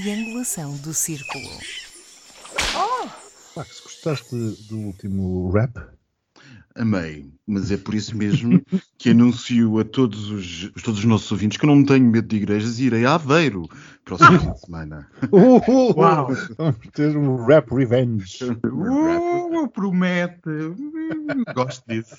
[0.00, 1.48] triangulação do círculo.
[3.56, 4.36] Max, gostaste
[4.68, 5.95] do último rap?
[6.76, 8.60] Amei, mas é por isso mesmo
[8.98, 12.36] que anuncio a todos os, todos os nossos ouvintes que eu não tenho medo de
[12.36, 13.68] igrejas e irei a Aveiro
[14.06, 15.08] próximo fim de semana.
[15.32, 16.28] Uh, uh, Uau.
[16.56, 18.44] Vamos ter um rap revenge.
[18.44, 20.48] Uh, promete.
[21.54, 22.16] Gosto disso.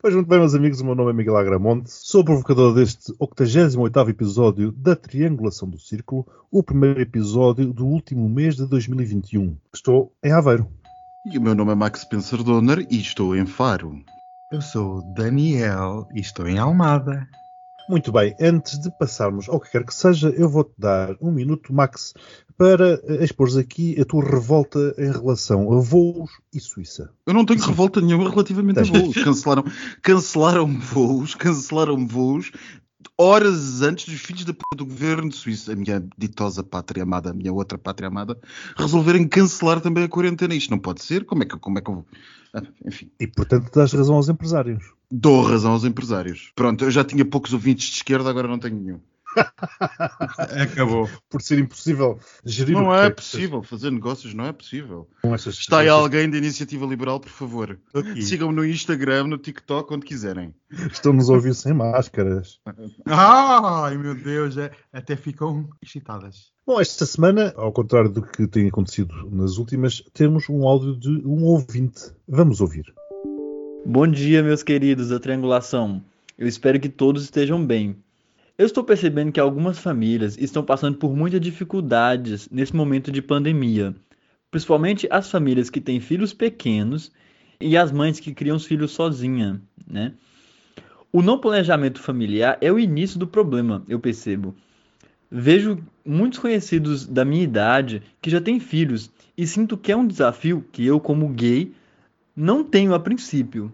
[0.00, 3.12] Pois muito bem, meus amigos, o meu nome é Miguel Agramonte, sou o provocador deste
[3.14, 9.56] 88º episódio da Triangulação do Círculo, o primeiro episódio do último mês de 2021.
[9.72, 10.68] Estou em Aveiro.
[11.26, 13.98] E o meu nome é Max Spencer Donner e estou em Faro.
[14.52, 17.26] Eu sou Daniel e estou em Almada.
[17.88, 21.72] Muito bem, antes de passarmos ao que quer que seja, eu vou-te dar um minuto,
[21.72, 22.12] Max,
[22.58, 27.10] para eh, expores aqui a tua revolta em relação a voos e Suíça.
[27.26, 29.14] Eu não tenho revolta nenhuma relativamente a voos.
[29.24, 29.64] Cancelaram,
[30.02, 32.52] cancelaram voos, cancelaram voos
[33.18, 37.30] horas antes dos filhos da puta do governo de Suíça, a minha ditosa pátria amada,
[37.30, 38.38] a minha outra pátria amada,
[38.76, 40.54] resolverem cancelar também a quarentena.
[40.54, 41.24] Isto não pode ser.
[41.24, 42.04] Como é que, como é que eu.
[42.54, 44.84] Ah, Enfim, E, portanto, dás razão aos empresários.
[45.10, 46.52] dou razão aos empresários.
[46.54, 49.00] Pronto, eu já tinha poucos ouvintes de esquerda, agora não tenho nenhum.
[50.62, 51.08] Acabou.
[51.28, 55.08] Por ser impossível gerir Não é seja possível fazer negócios, não é possível.
[55.46, 57.78] Está aí alguém da Iniciativa Liberal, por favor.
[58.20, 60.54] Sigam-me no Instagram, no TikTok, onde quiserem.
[60.90, 62.58] Estão-nos a ouvir sem máscaras.
[63.06, 66.52] Ai, meu Deus, é- até ficam excitadas.
[66.66, 71.10] Bom, esta semana, ao contrário do que tem acontecido nas últimas, temos um áudio de
[71.26, 72.10] um ouvinte.
[72.26, 72.84] Vamos ouvir.
[73.86, 76.02] Bom dia, meus queridos da Triangulação.
[76.38, 77.96] Eu espero que todos estejam bem.
[78.56, 83.92] Eu estou percebendo que algumas famílias estão passando por muitas dificuldades nesse momento de pandemia,
[84.48, 87.10] principalmente as famílias que têm filhos pequenos
[87.60, 90.12] e as mães que criam os filhos sozinha, né?
[91.12, 94.54] O não planejamento familiar é o início do problema, eu percebo.
[95.28, 100.06] Vejo muitos conhecidos da minha idade que já têm filhos e sinto que é um
[100.06, 101.72] desafio que eu, como gay,
[102.36, 103.72] não tenho a princípio.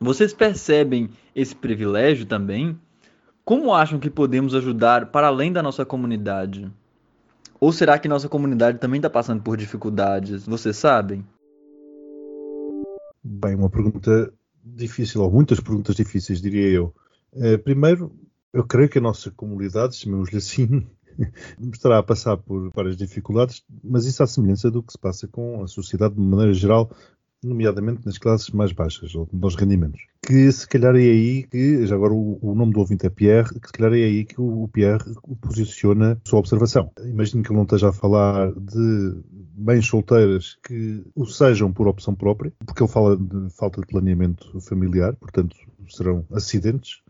[0.00, 2.76] Vocês percebem esse privilégio também?
[3.44, 6.72] Como acham que podemos ajudar para além da nossa comunidade?
[7.60, 10.46] Ou será que nossa comunidade também está passando por dificuldades?
[10.46, 11.22] Vocês sabem?
[13.22, 14.32] Bem, uma pergunta
[14.64, 16.94] difícil, ou muitas perguntas difíceis, diria eu.
[17.34, 18.18] Eh, primeiro,
[18.50, 20.86] eu creio que a nossa comunidade, chamemos-lhe assim,
[21.70, 25.62] estará a passar por várias dificuldades, mas isso à semelhança do que se passa com
[25.62, 26.90] a sociedade de maneira geral,
[27.42, 30.00] nomeadamente nas classes mais baixas, ou nos rendimentos.
[30.26, 33.60] Que se calhar é aí que, já agora o, o nome do ouvinte é Pierre,
[33.60, 35.04] que se calhar é aí que o, o Pierre
[35.40, 36.90] posiciona a sua observação.
[37.04, 39.22] Imagino que ele não esteja a falar de
[39.56, 44.58] mães solteiras que o sejam por opção própria, porque ele fala de falta de planeamento
[44.60, 45.56] familiar, portanto
[45.90, 47.02] serão acidentes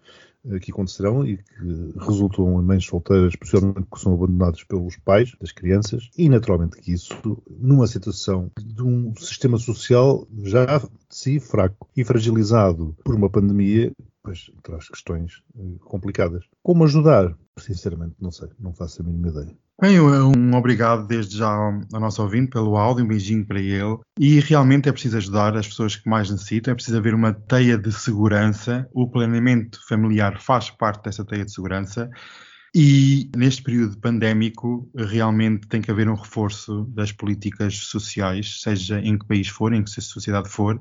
[0.60, 5.52] que acontecerão e que resultam em mães solteiras, possivelmente que são abandonados pelos pais das
[5.52, 7.14] crianças, e naturalmente que isso,
[7.48, 13.92] numa situação de um sistema social já de si fraco e fragilizado por uma pandemia,
[14.24, 16.44] pois traz questões eh, complicadas.
[16.62, 17.36] Como ajudar?
[17.58, 19.56] Sinceramente, não sei, não faço a mínima ideia.
[19.80, 23.98] Bem, um obrigado desde já ao nosso ouvinte pelo áudio, um beijinho para ele.
[24.18, 27.76] E realmente é preciso ajudar as pessoas que mais necessitam, é preciso haver uma teia
[27.76, 28.88] de segurança.
[28.92, 32.08] O planeamento familiar faz parte dessa teia de segurança.
[32.74, 39.18] E neste período pandémico, realmente tem que haver um reforço das políticas sociais, seja em
[39.18, 40.80] que país for, em que sociedade for,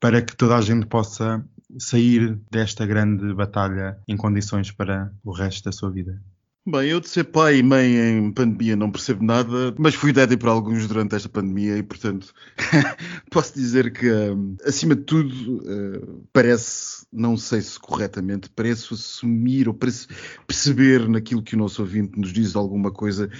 [0.00, 1.44] para que toda a gente possa
[1.78, 6.20] sair desta grande batalha em condições para o resto da sua vida.
[6.66, 10.36] Bem, eu de ser pai e mãe em pandemia não percebo nada, mas fui daddy
[10.36, 12.34] para alguns durante esta pandemia e, portanto,
[13.32, 19.68] posso dizer que, hum, acima de tudo, eh, parece, não sei se corretamente, parece assumir
[19.68, 20.06] ou parece
[20.46, 23.30] perceber naquilo que o nosso ouvinte nos diz alguma coisa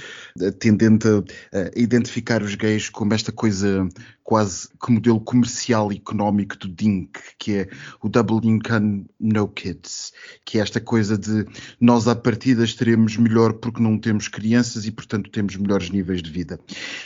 [0.40, 3.86] eh, tendente a, a identificar os gays como esta coisa
[4.30, 7.68] quase que modelo comercial e económico do DINK, que é
[8.00, 10.12] o Double Income No Kids,
[10.44, 11.44] que é esta coisa de
[11.80, 16.30] nós à partida estaremos melhor porque não temos crianças e portanto temos melhores níveis de
[16.30, 16.60] vida.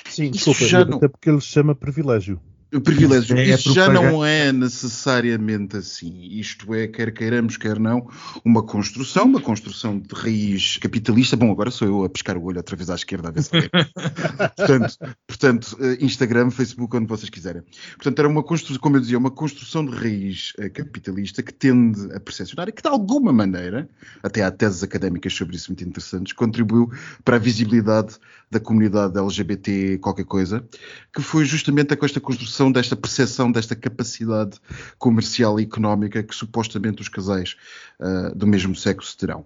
[0.06, 2.38] Sim, Isso desculpa, já não- até porque ele chama privilégio.
[2.72, 6.28] O privilégio, É- é isso já não é necessariamente assim.
[6.38, 8.08] Isto é, quer queiramos, quer não,
[8.44, 11.36] uma construção, uma construção de raiz capitalista.
[11.36, 13.50] Bom, agora sou eu a pescar o olho outra vez à esquerda a ver se
[14.56, 17.62] portanto, Portanto, eh, Instagram, Facebook, onde vocês quiserem.
[17.96, 22.12] Portanto, era uma construção, como eu dizia, uma construção de raiz eh, capitalista que tende
[22.14, 23.88] a percepcionar e que, de alguma maneira,
[24.22, 26.90] até há teses académicas sobre isso muito interessantes, contribuiu
[27.24, 28.16] para a visibilidade
[28.50, 30.64] da comunidade LGBT, qualquer coisa,
[31.12, 34.58] que foi justamente com esta construção desta percepção, desta capacidade
[34.98, 37.56] comercial e económica que supostamente os casais
[38.00, 39.44] uh, do mesmo sexo terão.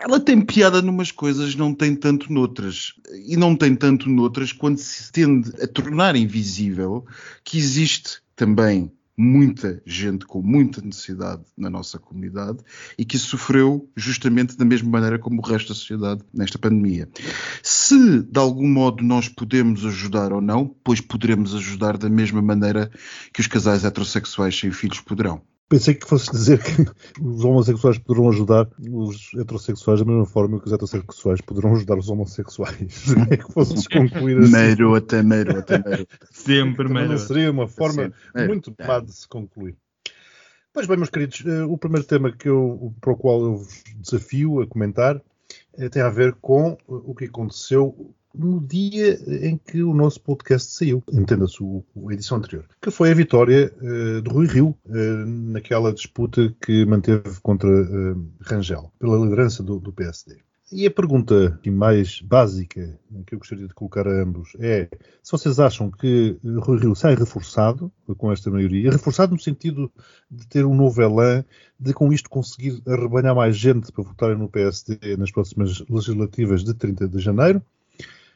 [0.00, 2.94] Ela tem piada numas coisas, não tem tanto noutras.
[3.26, 7.04] E não tem tanto noutras quando se tende a tornar invisível
[7.44, 8.90] que existe também
[9.20, 12.58] muita gente com muita necessidade na nossa comunidade
[12.96, 17.06] e que sofreu justamente da mesma maneira como o resto da sociedade nesta pandemia.
[17.62, 22.90] Se de algum modo nós podemos ajudar ou não, pois poderemos ajudar da mesma maneira
[23.32, 25.42] que os casais heterossexuais sem filhos poderão.
[25.70, 26.82] Pensei que fosse dizer que
[27.22, 32.10] os homossexuais poderão ajudar os heterossexuais da mesma forma que os heterossexuais poderão ajudar os
[32.10, 33.14] homossexuais.
[33.30, 34.50] é que fosses concluir assim.
[34.50, 36.18] Meirota, meirota, meirota.
[36.32, 37.12] Sempre meirota.
[37.12, 38.48] Não seria uma forma Sempre.
[38.48, 39.76] muito má de se concluir.
[40.72, 43.84] Pois bem, meus queridos, eh, o primeiro tema que eu, para o qual eu vos
[43.94, 45.22] desafio a comentar
[45.78, 50.72] eh, tem a ver com o que aconteceu no dia em que o nosso podcast
[50.72, 54.94] saiu, entenda-se a edição anterior, que foi a vitória uh, de Rui Rio uh,
[55.26, 60.38] naquela disputa que manteve contra uh, Rangel, pela liderança do, do, PSD.
[60.72, 62.96] E a pergunta mais básica
[63.26, 64.88] que eu gostaria de colocar a ambos é
[65.20, 69.90] se vocês acham que Rui Rio sai reforçado com esta maioria, reforçado no sentido
[70.30, 71.44] de ter um novo elan,
[71.78, 76.72] de com isto conseguir arrebanhar mais gente para votarem no PSD nas próximas legislativas de
[76.72, 77.60] 30 de janeiro,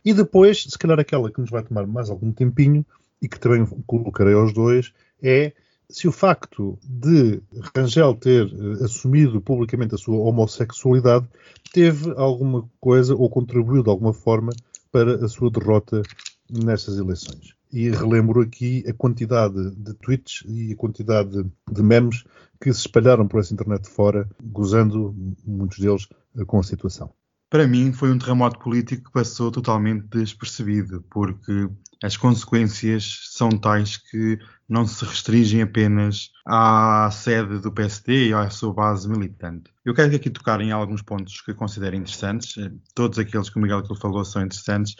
[0.04, 2.84] e depois, se calhar aquela que nos vai tomar mais algum tempinho,
[3.22, 4.92] e que também colocarei aos dois,
[5.22, 5.52] é
[5.88, 7.42] se o facto de
[7.74, 11.26] Rangel ter uh, assumido publicamente a sua homossexualidade
[11.72, 14.52] teve alguma coisa ou contribuiu de alguma forma
[14.92, 16.02] para a sua derrota
[16.50, 17.54] nestas eleições.
[17.72, 22.24] E relembro aqui a quantidade de tweets e a quantidade de memes
[22.60, 25.14] que se espalharam por essa internet fora, gozando,
[25.46, 27.10] muitos deles, uh, com a situação
[27.50, 31.68] para mim foi um terremoto político que passou totalmente despercebido, porque
[32.02, 34.38] as consequências são tais que
[34.68, 39.70] não se restringem apenas à sede do PSD e à sua base militante.
[39.84, 42.56] Eu quero aqui tocar em alguns pontos que considero interessantes,
[42.94, 44.96] todos aqueles que o Miguel falou são interessantes,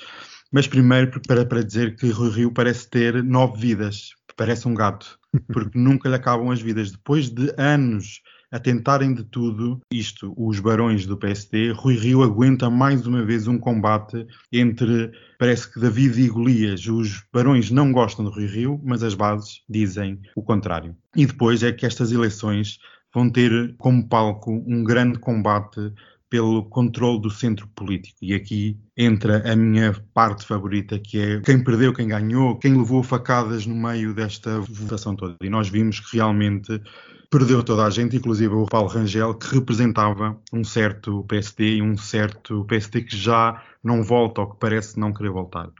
[0.53, 5.19] mas primeiro para, para dizer que Rui Rio parece ter nove vidas, parece um gato,
[5.53, 6.93] porque nunca lhe acabam as vidas.
[6.93, 8.23] Depois de anos
[8.55, 13.49] a tentarem de tudo isto, os barões do PSD, Rui Rio aguenta mais uma vez
[13.49, 15.11] um combate entre,
[15.41, 16.87] parece que David e Golias.
[16.87, 20.95] Os barões não gostam de Rui Rio, mas as bases dizem o contrário.
[21.17, 22.79] E depois é que estas eleições
[23.13, 25.93] vão ter como palco um grande combate
[26.35, 28.19] pelo controle do centro político.
[28.21, 33.05] E aqui entra a minha parte favorita, que é quem perdeu, quem ganhou, quem levou
[33.05, 35.37] facadas no meio desta votação toda.
[35.41, 36.83] E nós vimos que realmente
[37.31, 41.97] perdeu toda a gente, inclusive o Paulo Rangel, que representava um certo PSD e um
[41.97, 45.71] certo PSD que já não volta ou que parece não querer voltar.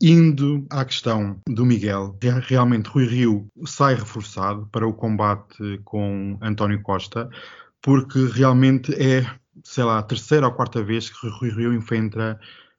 [0.00, 6.80] Indo à questão do Miguel, realmente Rui Rio sai reforçado para o combate com António
[6.80, 7.28] Costa,
[7.82, 9.24] porque realmente é,
[9.64, 12.38] sei lá, a terceira ou quarta vez que Rui Rio enfrenta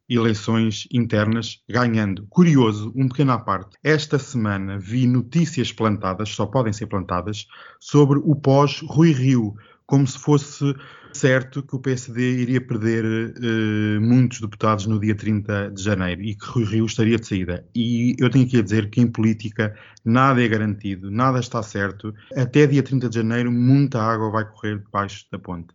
[0.09, 2.25] eleições internas, ganhando.
[2.29, 3.77] Curioso, um pequeno à parte.
[3.83, 7.47] Esta semana vi notícias plantadas, só podem ser plantadas,
[7.79, 9.55] sobre o pós-Rui Rio,
[9.85, 10.75] como se fosse
[11.13, 16.35] certo que o PSD iria perder uh, muitos deputados no dia 30 de janeiro e
[16.35, 17.65] que Rui Rio estaria de saída.
[17.75, 19.75] E eu tenho aqui a dizer que em política
[20.05, 22.13] nada é garantido, nada está certo.
[22.35, 25.73] Até dia 30 de janeiro muita água vai correr debaixo da ponte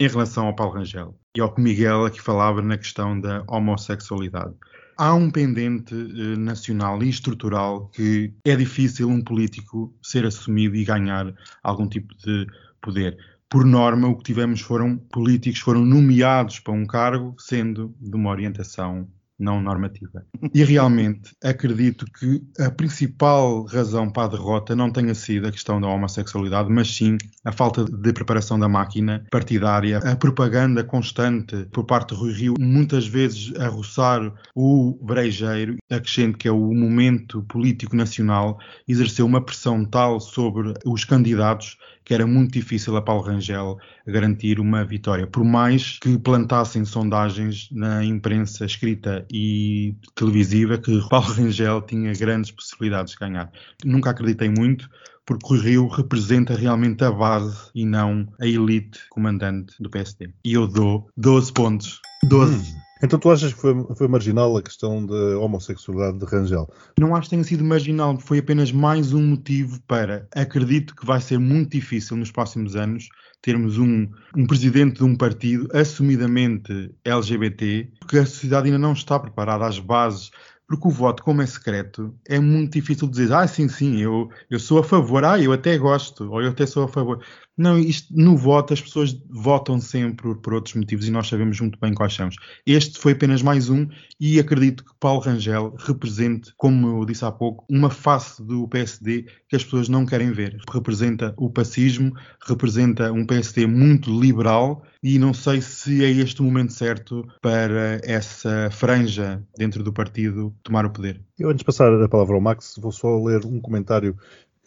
[0.00, 4.54] em relação ao Paulo Rangel e ao que Miguel aqui falava na questão da homossexualidade.
[4.96, 10.84] Há um pendente eh, nacional e estrutural que é difícil um político ser assumido e
[10.84, 12.46] ganhar algum tipo de
[12.80, 13.16] poder.
[13.48, 18.30] Por norma, o que tivemos foram políticos foram nomeados para um cargo sendo de uma
[18.30, 20.24] orientação não normativa.
[20.52, 25.80] E realmente acredito que a principal razão para a derrota não tenha sido a questão
[25.80, 31.84] da homossexualidade, mas sim a falta de preparação da máquina partidária, a propaganda constante por
[31.84, 37.42] parte do Rui Rio, muitas vezes a roçar o brejeiro, acrescento que é o momento
[37.42, 41.76] político nacional, exerceu uma pressão tal sobre os candidatos
[42.08, 43.76] que era muito difícil a Paulo Rangel
[44.06, 51.32] garantir uma vitória, por mais que plantassem sondagens na imprensa escrita e televisiva que Paulo
[51.32, 53.50] Rangel tinha grandes possibilidades de ganhar.
[53.84, 54.88] Nunca acreditei muito,
[55.26, 60.30] porque o Rio representa realmente a base e não a elite comandante do PSD.
[60.44, 62.00] E eu dou 12 pontos.
[62.24, 62.72] 12.
[62.72, 62.87] Hum.
[63.02, 66.68] Então tu achas que foi, foi marginal a questão da homossexualidade de Rangel?
[66.98, 70.26] Não acho que tenha sido marginal, foi apenas mais um motivo para.
[70.34, 73.08] Acredito que vai ser muito difícil nos próximos anos
[73.40, 79.18] termos um, um presidente de um partido assumidamente LGBT, porque a sociedade ainda não está
[79.18, 80.30] preparada às bases
[80.68, 84.60] porque o voto, como é secreto, é muito difícil dizer, ah, sim, sim, eu, eu
[84.60, 87.24] sou a favor, ah, eu até gosto, ou eu até sou a favor.
[87.56, 91.78] Não, isto, no voto as pessoas votam sempre por outros motivos e nós sabemos muito
[91.80, 92.28] bem quais são.
[92.66, 93.88] Este foi apenas mais um
[94.20, 99.26] e acredito que Paulo Rangel represente, como eu disse há pouco, uma face do PSD
[99.48, 100.56] que as pessoas não querem ver.
[100.70, 102.12] Representa o pacismo,
[102.46, 108.00] representa um PSD muito liberal e não sei se é este o momento certo para
[108.02, 111.20] essa franja dentro do partido tomar o poder.
[111.38, 114.16] Eu, antes de passar a palavra ao Max, vou só ler um comentário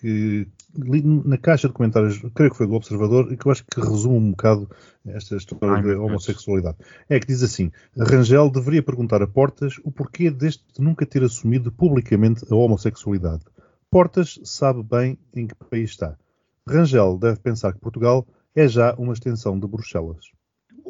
[0.02, 3.64] que li na caixa de comentários, creio que foi do Observador, e que eu acho
[3.64, 4.70] que resume um bocado
[5.06, 6.78] esta história Ai, da homossexualidade.
[7.08, 11.72] É que diz assim: Rangel deveria perguntar a Portas o porquê deste nunca ter assumido
[11.72, 13.44] publicamente a homossexualidade.
[13.92, 16.18] Portas sabe bem em que país está.
[16.68, 20.32] Rangel deve pensar que Portugal é já uma extensão de Bruxelas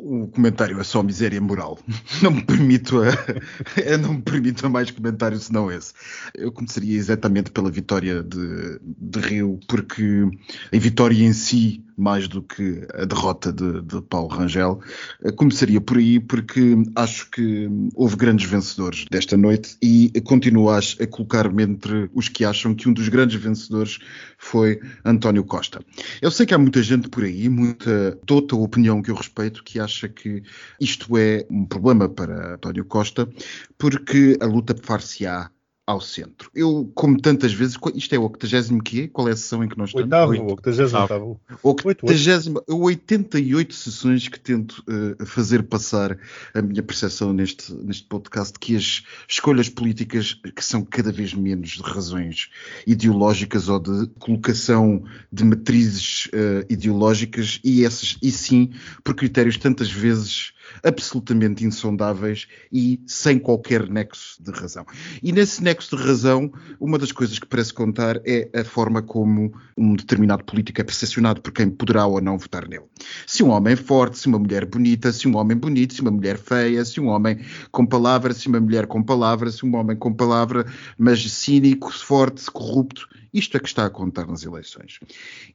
[0.04, 1.78] o comentário é só miséria moral.
[2.22, 3.08] Não me permito a,
[3.98, 5.94] não me permito mais comentário senão esse.
[6.34, 10.24] Eu começaria exatamente pela vitória de, de Rio, porque
[10.74, 14.80] a vitória em si mais do que a derrota de, de, Paulo Rangel.
[15.24, 20.80] Eh, começaria por aí, porque acho que houve grandes vencedores desta noite e continuo a,
[21.10, 24.00] colocar-me entre os que acham que um dos grandes vencedores
[24.38, 25.80] foi António Costa.
[26.22, 29.80] Eu sei que há muita gente por aí, muita toda opinião que eu respeito, que
[29.80, 30.44] acha que
[30.80, 33.28] isto é um problema para António Costa,
[33.78, 35.50] porque a luta far-se-á
[35.86, 36.50] ao centro.
[36.54, 39.08] Eu, como tantas vezes, isto é o 80 que é?
[39.08, 40.06] Qual é a sessão em que nós estamos?
[40.06, 40.34] Oitavo,
[41.64, 42.64] o 88.
[42.70, 46.18] O 88 sessões que tento uh, fazer passar
[46.54, 51.72] a minha percepção neste, neste podcast, que as escolhas políticas que são cada vez menos
[51.72, 52.50] de razões
[52.86, 58.72] ideológicas ou de colocação de matrizes uh, ideológicas e essas, e sim,
[59.04, 64.86] por critérios tantas vezes absolutamente insondáveis e sem qualquer nexo de razão.
[65.22, 69.54] E nesse nexo de razão, uma das coisas que parece contar é a forma como
[69.78, 72.86] um determinado político é percepcionado por quem poderá ou não votar nele.
[73.26, 76.38] Se um homem forte, se uma mulher bonita, se um homem bonito, se uma mulher
[76.38, 77.40] feia, se um homem
[77.72, 80.66] com palavra, se uma mulher com palavra, se um homem com palavra,
[80.98, 85.00] mas cínico, forte, corrupto, isto é que está a contar nas eleições.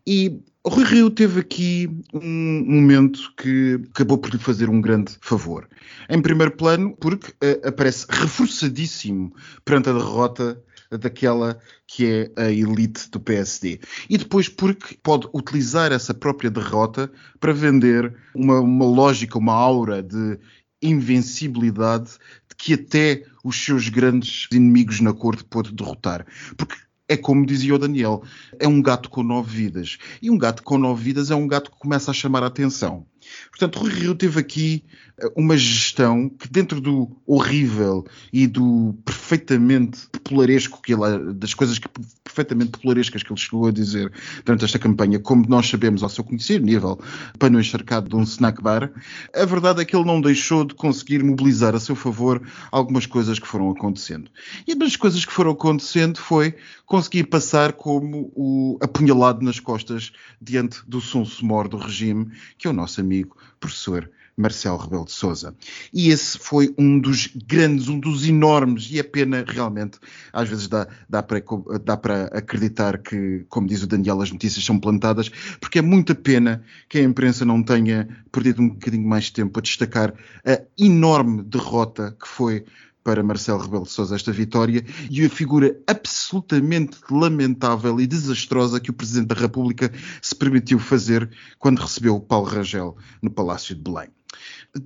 [0.07, 5.17] E o Rui Rio teve aqui um momento que acabou por lhe fazer um grande
[5.21, 5.69] favor.
[6.09, 9.33] Em primeiro plano, porque uh, aparece reforçadíssimo
[9.65, 11.57] perante a derrota daquela
[11.87, 13.79] que é a elite do PSD.
[14.11, 20.03] E depois porque pode utilizar essa própria derrota para vender uma, uma lógica, uma aura
[20.03, 20.37] de
[20.83, 22.11] invencibilidade
[22.57, 26.27] que até os seus grandes inimigos na corte pôde derrotar.
[26.57, 26.77] Porque
[27.09, 28.23] é como dizia o Daniel,
[28.59, 29.99] é um gato com nove vidas.
[30.21, 33.07] E um gato com nove vidas é um gato que começa a chamar a atenção.
[33.51, 34.85] Portanto, Rui Rio teve aqui
[35.19, 41.79] eh, uma gestão que, dentro do horrível e do perfeitamente popularesco, que ele, das coisas
[41.79, 41.89] que,
[42.37, 44.13] perfeitamente popularescas que ele chegou a dizer
[44.45, 47.01] durante esta campanha, como nós sabemos ao seu conhecido nível,
[47.39, 48.93] pano encharcado de um snack bar,
[49.35, 52.41] a verdade é que ele não deixou de conseguir mobilizar a seu favor
[52.71, 54.31] algumas coisas que foram acontecendo.
[54.67, 60.13] E uma das coisas que foram acontecendo foi conseguir passar como o apunhalado nas costas
[60.41, 65.07] diante do sonso mor do regime, que é o nosso amigo amigo, professor Marcelo Rebelo
[65.07, 65.55] de Souza.
[65.93, 69.99] E esse foi um dos grandes, um dos enormes, e é pena realmente,
[70.33, 71.43] às vezes dá, dá, para,
[71.83, 76.15] dá para acreditar que, como diz o Daniel, as notícias são plantadas, porque é muita
[76.15, 80.13] pena que a imprensa não tenha perdido um bocadinho mais tempo a destacar
[80.45, 82.65] a enorme derrota que foi
[83.07, 88.91] para Marcelo Rebelo de Sousa esta vitória e a figura absolutamente lamentável e desastrosa que
[88.91, 94.16] o Presidente da República se permitiu fazer quando recebeu Paulo Rangel no Palácio de Belém.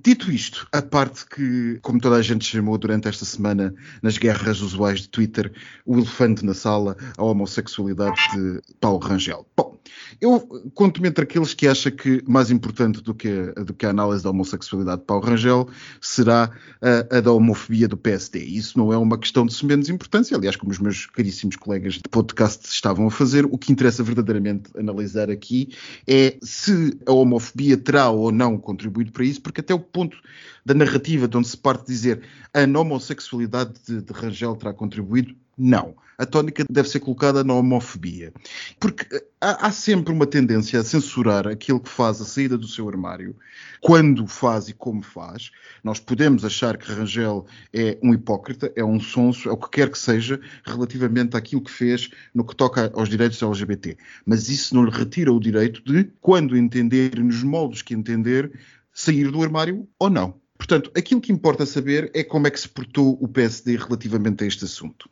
[0.03, 4.61] Dito isto, a parte que, como toda a gente chamou durante esta semana nas guerras
[4.61, 5.51] usuais de Twitter,
[5.85, 9.45] o elefante na sala, a homossexualidade de Paulo Rangel.
[9.55, 9.80] Bom,
[10.19, 10.39] eu
[10.73, 14.29] conto-me entre aqueles que acham que mais importante do que, do que a análise da
[14.29, 15.69] homossexualidade de Paulo Rangel
[15.99, 18.39] será a, a da homofobia do PSD.
[18.39, 22.09] Isso não é uma questão de menos importância, aliás, como os meus caríssimos colegas de
[22.09, 25.69] podcast estavam a fazer, o que interessa verdadeiramente analisar aqui
[26.07, 30.17] é se a homofobia terá ou não contribuído para isso, porque até o ponto
[30.65, 32.21] da narrativa de onde se parte dizer
[32.53, 35.95] a homossexualidade de, de Rangel terá contribuído, não.
[36.17, 38.31] A tónica deve ser colocada na homofobia.
[38.79, 42.67] Porque eh, há, há, sempre uma tendência a censurar aquilo que faz a saída do
[42.67, 43.35] seu armário,
[43.81, 45.49] quando faz e como faz.
[45.83, 49.89] Nós podemos achar que Rangel é um hipócrita, é um sonso, é o que quer
[49.89, 53.97] que seja, relativamente àquilo que fez no que toca aos direitos LGBT.
[54.23, 58.51] Mas isso não lhe retira o direito de, quando entender nos moldes que entender,
[58.93, 60.40] sair do armário ou não.
[60.61, 64.47] Portanto, aquilo que importa saber é como é que se portou o PSD relativamente a
[64.47, 65.09] este assunto.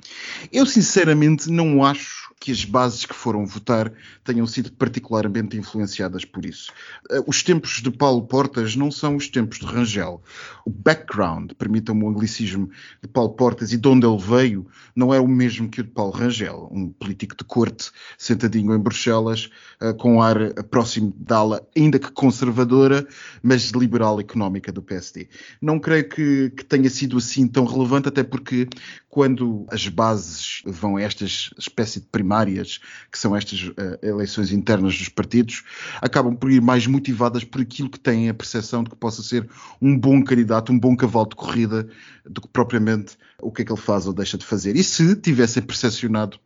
[0.54, 3.92] Eu, sinceramente, não acho que as bases que foram votar
[4.24, 6.72] tenham sido particularmente influenciadas por isso.
[7.10, 10.24] Eh, os tempos de Paulo Portas não são os tempos de Rangel.
[10.66, 12.70] O background, permitam-me o anglicismo,
[13.02, 14.66] de Paulo Portas e de onde ele veio,
[14.96, 18.80] não é o mesmo que o de Paulo Rangel, um político de corte sentadinho em
[18.80, 19.50] Bruxelas,
[19.82, 23.06] eh, com ar próximo da ala, ainda que conservadora,
[23.44, 25.28] mas liberal económica do PSD.
[25.62, 28.68] Não creio que, que tenha sido assim tão relevante, até porque
[29.10, 32.80] quando as bases vão a estas espécie de primárias,
[33.12, 35.64] que são estas uh, eleições internas dos partidos,
[36.00, 39.50] acabam por ir mais motivadas por aquilo que têm a percepção de que possa ser
[39.82, 41.90] um bom candidato, um bom cavalo de corrida,
[42.24, 44.76] do que propriamente o que é que ele faz ou deixa de fazer.
[44.76, 46.40] E se tivessem percepcionado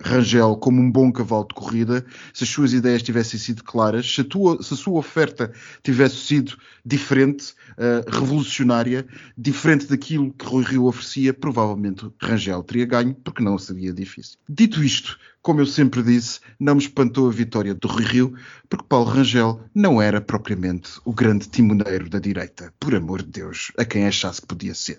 [0.00, 4.20] Rangel como um bom cavalo de corrida, se as suas ideias tivessem sido claras, se
[4.20, 10.64] a, tua, se a sua oferta tivesse sido diferente, uh, revolucionária, diferente daquilo que Rui
[10.64, 14.38] Rio oferecia, provavelmente Rangel teria ganho, porque não seria difícil.
[14.48, 18.34] Dito isto, como eu sempre disse, não me espantou a vitória do Rui Rio,
[18.68, 23.72] porque Paulo Rangel não era propriamente o grande timoneiro da direita, por amor de Deus,
[23.78, 24.98] a quem achasse que podia ser.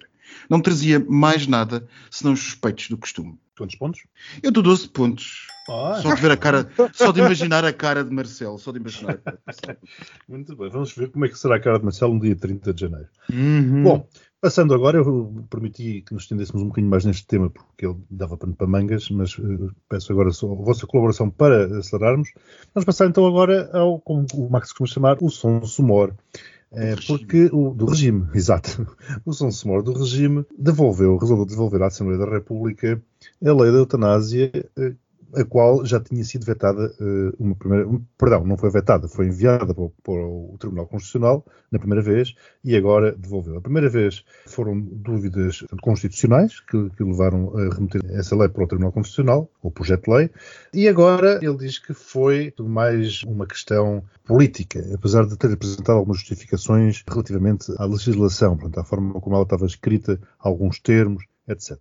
[0.50, 3.38] Não trazia mais nada senão os suspeitos do costume.
[3.58, 4.02] Quantos pontos?
[4.44, 5.48] Eu dou 12 pontos.
[5.68, 5.96] Oh.
[5.96, 9.18] Só de ver a cara, só de imaginar a cara de Marcelo, só de imaginar.
[10.28, 12.74] Muito bem, vamos ver como é que será a cara de Marcelo no dia 30
[12.74, 13.08] de janeiro.
[13.34, 13.84] Uhum.
[13.84, 14.08] Bom,
[14.40, 18.38] passando agora, eu permiti que nos estendêssemos um bocadinho mais neste tema, porque ele dava
[18.38, 22.30] pano para mangas, mas uh, peço agora a vossa colaboração para acelerarmos.
[22.74, 26.14] Vamos passar então agora ao, como o Max costuma chamar, o som sumor.
[26.76, 28.86] É, porque o do regime, exato,
[29.26, 33.02] o São Semor do regime devolveu, resolveu devolver à Assembleia da República
[33.44, 34.94] a lei da eutanásia eh,
[35.34, 37.88] a qual já tinha sido vetada uh, uma primeira.
[37.88, 42.76] Um, perdão, não foi vetada, foi enviada para, o Tribunal Constitucional na primeira vez e
[42.76, 43.58] agora devolveu.
[43.58, 48.68] A primeira vez foram dúvidas constitucionais que, que, levaram a remeter essa lei para o
[48.68, 50.30] Tribunal Constitucional, o projeto de lei,
[50.74, 56.20] e agora ele diz que foi mais uma questão política, apesar de ter apresentado algumas
[56.20, 61.78] justificações relativamente à legislação, portanto, à forma como ela estava escrita, alguns termos etc.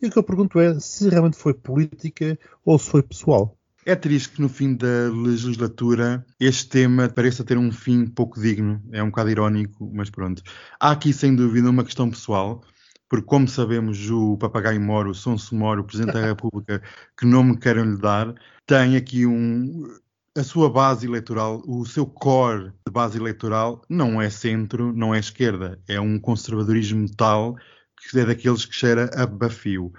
[0.00, 3.56] E o que eu pergunto é se realmente foi política ou se foi pessoal.
[3.84, 8.82] É triste que no fim da legislatura este tema pareça ter um fim pouco digno.
[8.92, 10.42] É um bocado irónico, mas pronto.
[10.78, 12.62] Há aqui, sem dúvida, uma questão pessoal,
[13.08, 16.82] porque, como sabemos, o papagaio moro, o Sonso Moro, o Presidente da República,
[17.16, 18.34] que nome queiram lhe dar,
[18.66, 19.88] tem aqui um,
[20.36, 25.18] a sua base eleitoral, o seu core de base eleitoral, não é centro, não é
[25.18, 25.80] esquerda.
[25.88, 27.56] É um conservadorismo tal
[28.00, 29.92] que é daqueles que cheira a bafio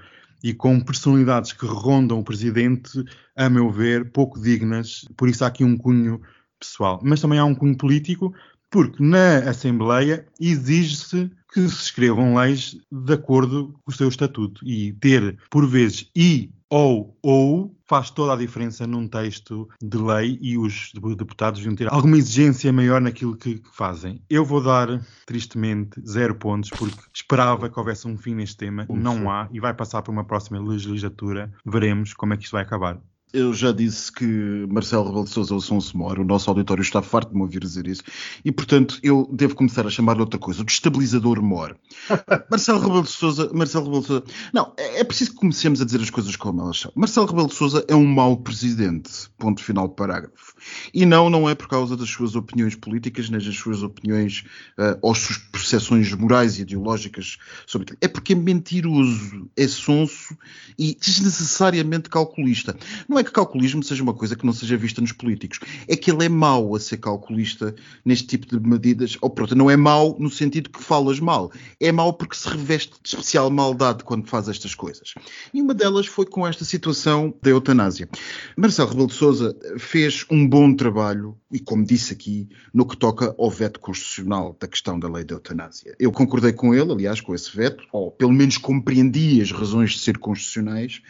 [0.44, 3.04] e com personalidades que rondam o presidente,
[3.36, 5.06] a meu ver, pouco dignas.
[5.18, 6.22] Por isso há aqui um cunho
[6.60, 7.00] pessoal.
[7.04, 8.34] Mas também há um cunho político,
[8.70, 14.66] porque na Assembleia exige-se que se escrevam leis de acordo com o seu estatuto.
[14.66, 20.38] E ter, por vezes, e ou ou faz toda a diferença num texto de lei
[20.40, 24.22] e os deputados deviam ter alguma exigência maior naquilo que fazem.
[24.30, 28.86] Eu vou dar, tristemente, zero pontos, porque esperava que houvesse um fim neste tema.
[28.88, 31.52] Não há e vai passar para uma próxima legislatura.
[31.66, 33.02] Veremos como é que isto vai acabar.
[33.32, 34.26] Eu já disse que
[34.70, 37.44] Marcelo Rebelo de Sousa é o São Semor, o nosso auditório está farto de me
[37.44, 38.02] ouvir dizer isso,
[38.44, 41.78] e portanto eu devo começar a chamar-lhe outra coisa, o destabilizador mor.
[42.50, 45.86] Marcelo Rebelo de Sousa, Marcelo Rebelo de Sousa, não, é, é preciso que comecemos a
[45.86, 46.92] dizer as coisas como elas são.
[46.96, 50.56] Marcelo Rebelo de Sousa é um mau presidente, ponto final parágrafo.
[50.92, 54.44] E não, não é por causa das suas opiniões políticas, nem das suas opiniões
[54.78, 57.38] uh, ou suas percepções morais e ideológicas
[57.68, 57.96] sobre.
[58.02, 60.36] É porque é mentiroso, é sonso
[60.78, 62.76] e desnecessariamente calculista.
[63.08, 66.12] Não é que calculismo seja uma coisa que não seja vista nos políticos, é que
[66.12, 70.16] ele é mau a ser calculista neste tipo de medidas, ou pronto, não é mau
[70.20, 74.48] no sentido que falas mal, é mau porque se reveste de especial maldade quando faz
[74.48, 75.14] estas coisas.
[75.54, 78.10] E uma delas foi com esta situação da eutanásia.
[78.56, 83.36] Marcelo Rebelo de Sousa fez um bom trabalho, e como disse aqui, no que toca
[83.38, 85.96] ao veto constitucional da questão da lei da eutanásia.
[86.00, 90.00] Eu concordei com ele, aliás, com esse veto, ou pelo menos compreendi as razões de
[90.00, 91.02] ser constitucionais,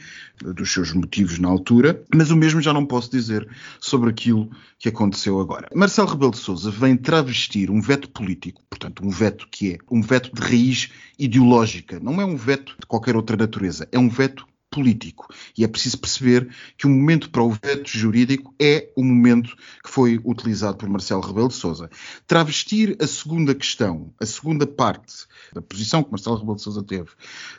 [0.41, 3.47] dos seus motivos na altura, mas o mesmo já não posso dizer
[3.79, 5.67] sobre aquilo que aconteceu agora.
[5.75, 10.01] Marcelo Rebelo de Sousa vem travestir um veto político, portanto, um veto que é um
[10.01, 14.48] veto de raiz ideológica, não é um veto de qualquer outra natureza, é um veto
[14.69, 15.27] político.
[15.57, 19.89] E é preciso perceber que o momento para o veto jurídico é o momento que
[19.89, 21.89] foi utilizado por Marcelo Rebelo de Sousa.
[22.27, 27.09] Travestir a segunda questão, a segunda parte da posição que Marcelo Rebelo de Sousa teve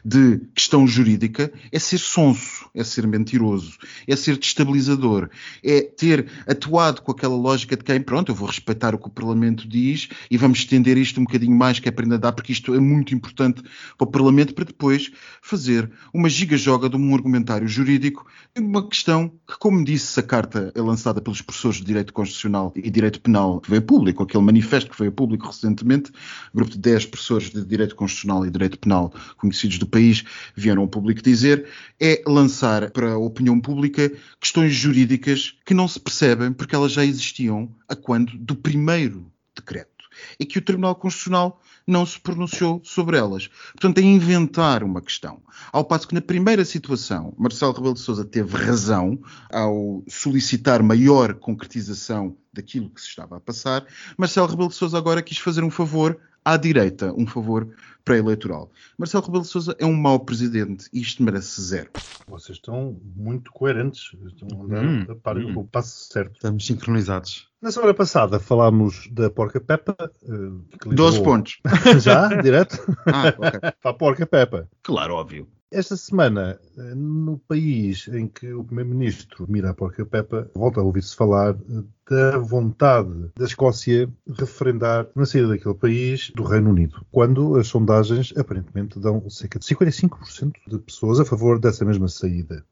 [0.04, 5.28] de questão jurídica é ser sonso, é ser mentiroso, é ser destabilizador,
[5.64, 9.10] é ter atuado com aquela lógica de quem, pronto, eu vou respeitar o que o
[9.10, 12.52] Parlamento diz e vamos estender isto um bocadinho mais que é para ainda dar, porque
[12.52, 13.62] isto é muito importante
[13.98, 15.10] para o Parlamento para depois
[15.42, 20.72] fazer uma giga-joga de um argumentário jurídico em uma questão que, como disse a carta
[20.74, 24.90] é lançada pelos professores de Direito Constitucional e Direito Penal que veio público, aquele manifesto
[24.90, 26.12] que veio público recentemente,
[26.54, 30.88] grupo de 10 professores de Direito Constitucional e Direito Penal conhecidos do país vieram ao
[30.88, 31.66] público dizer,
[32.00, 34.10] é lançar para a opinião pública
[34.40, 39.90] questões jurídicas que não se percebem porque elas já existiam a quando do primeiro decreto.
[40.38, 43.48] E que o Tribunal Constitucional não se pronunciou sobre elas.
[43.72, 45.42] Portanto, é inventar uma questão.
[45.72, 49.18] Ao passo que na primeira situação, Marcelo Rebelo de Sousa teve razão
[49.52, 55.22] ao solicitar maior concretização daquilo que se estava a passar, Marcelo Rebelo de Sousa agora
[55.22, 57.68] quis fazer um favor à direita, um favor
[58.04, 58.70] pré-eleitoral.
[58.98, 61.90] Marcelo Rebelo de Sousa é um mau presidente e isto merece zero.
[62.26, 65.58] Vocês estão muito coerentes, estão andando hum, a par hum.
[65.58, 66.34] o passo certo.
[66.34, 67.48] Estamos sincronizados.
[67.60, 69.94] Na semana passada falámos da Porca Peppa.
[70.22, 71.60] Uh, 12 pontos.
[72.02, 72.28] Já?
[72.40, 72.78] Direto?
[73.06, 73.60] Ah, ok.
[73.82, 74.68] Para a Porca Peppa.
[74.82, 75.46] Claro, óbvio.
[75.72, 80.82] Esta semana, eh, no país em que o Primeiro-Ministro mira a porca Peppa, volta a
[80.82, 87.06] ouvir-se falar eh, da vontade da Escócia referendar na saída daquele país do Reino Unido,
[87.12, 92.64] quando as sondagens aparentemente dão cerca de 55% de pessoas a favor dessa mesma saída.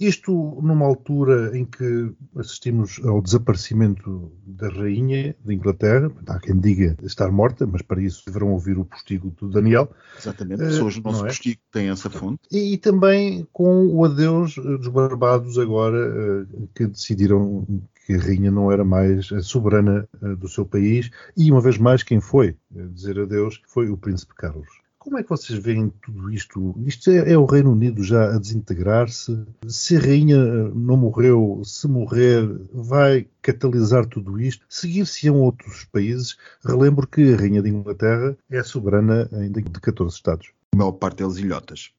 [0.00, 0.32] Isto
[0.62, 7.30] numa altura em que assistimos ao desaparecimento da rainha de Inglaterra, há quem diga estar
[7.30, 9.90] morta, mas para isso deverão ouvir o postigo do Daniel.
[10.18, 11.28] Exatamente, pessoas do nosso é?
[11.28, 12.40] postigo têm essa fonte.
[12.50, 17.66] E, e, também com o adeus dos barbados agora, eh, que decidiram
[18.06, 21.76] que a rainha não era mais a soberana eh, do seu país, e uma vez
[21.76, 24.80] mais quem foi dizer adeus foi o príncipe Carlos.
[25.00, 26.74] Como é que vocês veem tudo isto?
[26.84, 29.46] Isto é, é o Reino Unido já a desintegrar-se?
[29.66, 30.36] Se a rainha
[30.74, 34.66] não morreu, se morrer, vai catalisar tudo isto?
[34.68, 36.36] Seguir-se-ão outros países?
[36.62, 40.52] Relembro que a rainha de Inglaterra é soberana ainda de 14 Estados.
[40.74, 41.92] A maior parte deles ilhotas.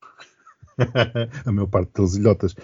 [1.44, 2.56] a maior parte deles ilhotas.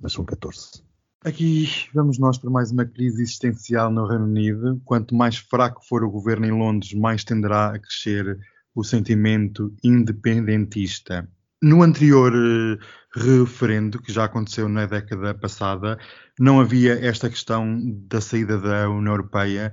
[0.00, 0.80] Mas são 14.
[1.24, 4.80] Aqui vamos nós para mais uma crise existencial no Reino Unido.
[4.84, 8.38] Quanto mais fraco for o governo em Londres, mais tenderá a crescer
[8.74, 11.28] o sentimento independentista.
[11.62, 12.78] No anterior eh,
[13.14, 15.98] referendo, que já aconteceu na década passada,
[16.38, 19.72] não havia esta questão da saída da União Europeia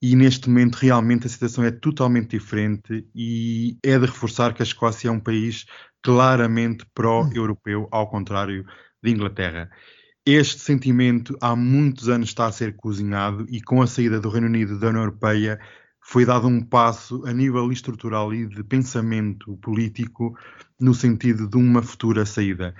[0.00, 4.64] e neste momento realmente a situação é totalmente diferente e é de reforçar que a
[4.64, 5.64] Escócia é um país
[6.02, 8.66] claramente pró-europeu, ao contrário
[9.02, 9.70] de Inglaterra.
[10.26, 14.46] Este sentimento há muitos anos está a ser cozinhado e com a saída do Reino
[14.46, 15.58] Unido da União Europeia
[16.06, 20.36] foi dado um passo a nível estrutural e de pensamento político
[20.78, 22.74] no sentido de uma futura saída.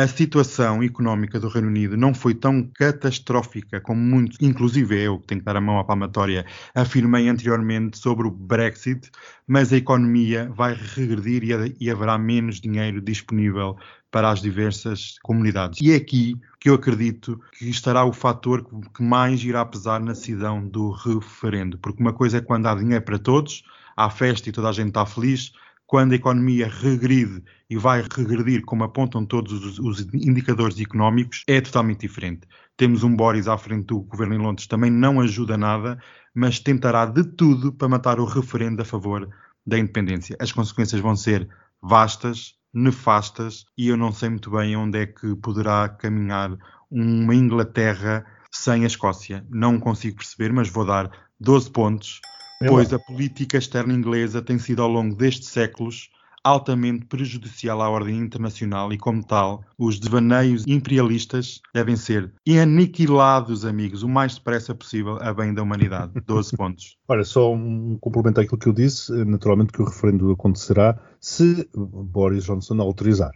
[0.00, 5.26] A situação económica do Reino Unido não foi tão catastrófica como muitos, inclusive eu, que
[5.26, 9.10] tenho que dar a mão à palmatória, afirmei anteriormente sobre o Brexit,
[9.46, 11.42] mas a economia vai regredir
[11.78, 13.76] e, haverá menos dinheiro disponível
[14.10, 15.78] para as diversas comunidades.
[15.82, 20.12] E é aqui que eu acredito que estará o fator que mais irá pesar na
[20.12, 21.76] decisão do referendo.
[21.76, 24.88] Porque uma coisa é quando há dinheiro para todos, há festa e toda a gente
[24.88, 25.52] está feliz,
[25.90, 31.60] quando a economia regride e vai regredir, como apontam todos os, os, indicadores económicos, é
[31.60, 32.46] totalmente diferente.
[32.76, 36.00] Temos um Boris à frente do governo em Londres, também não ajuda nada,
[36.32, 39.28] mas tentará de tudo para matar o referendo a favor
[39.66, 40.36] da independência.
[40.38, 41.48] As consequências vão ser
[41.82, 46.56] vastas, nefastas e eu não sei muito bem onde é que poderá caminhar
[46.88, 49.44] uma Inglaterra sem a Escócia.
[49.50, 52.20] Não consigo perceber, mas vou dar 12 pontos,
[52.68, 56.10] pois a política externa inglesa tem sido ao longo destes séculos
[56.42, 64.02] altamente prejudicial à ordem internacional e, como tal, os devaneios imperialistas devem ser aniquilados, amigos,
[64.02, 66.12] o mais depressa possível a bem da humanidade.
[66.26, 66.96] 12 pontos.
[67.08, 72.44] Olha, só um complemento àquilo que eu disse, naturalmente que o referendo acontecerá se Boris
[72.44, 73.32] Johnson autorizar.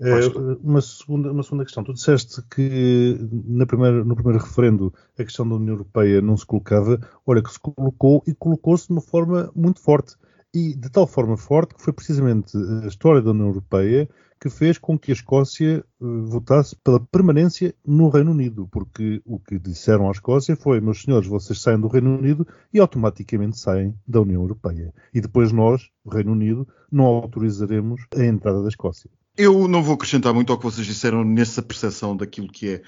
[0.00, 1.84] Uh, uma, segunda, uma segunda questão.
[1.84, 6.46] Tu disseste que na primeira, no primeiro referendo a questão da União Europeia não se
[6.46, 6.98] colocava.
[7.26, 10.16] Olha, que se colocou e colocou-se de uma forma muito forte
[10.54, 14.08] e de tal forma forte que foi precisamente a história da União Europeia
[14.40, 19.38] que fez com que a Escócia uh, votasse pela permanência no Reino Unido, porque o
[19.38, 23.94] que disseram à Escócia foi: meus senhores, vocês saem do Reino Unido e automaticamente saem
[24.08, 24.94] da União Europeia.
[25.12, 29.10] E depois nós, o Reino Unido, não autorizaremos a entrada da Escócia.
[29.42, 32.82] Eu não vou acrescentar muito ao que vocês disseram nessa percepção daquilo que é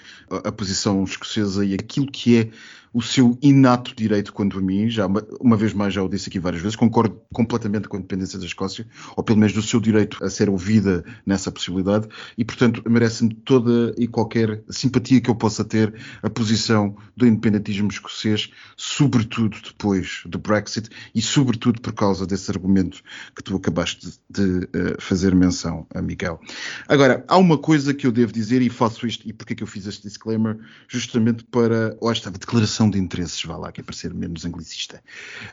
[0.44, 2.50] a, posição escocesa e aquilo que é
[2.92, 6.28] o seu inato direito quanto a mim, já uma, uma, vez mais já o disse
[6.28, 8.86] aqui várias vezes, concordo completamente com a independência da Escócia,
[9.16, 13.94] ou pelo menos do seu direito a ser ouvida nessa possibilidade, e portanto merece-me toda
[13.96, 20.38] e qualquer simpatia que eu possa ter a posição do independentismo escocês, sobretudo depois do
[20.38, 23.02] Brexit e sobretudo por causa desse argumento
[23.34, 26.40] que tu acabaste de, de uh, fazer menção, Miguel.
[26.88, 29.66] Agora, há uma coisa que eu devo dizer e faço isto, e porquê que eu
[29.66, 30.58] fiz este disclaimer?
[30.88, 35.02] Justamente para, ou esta declaração de interesses, vá lá, que é para ser menos anglicista.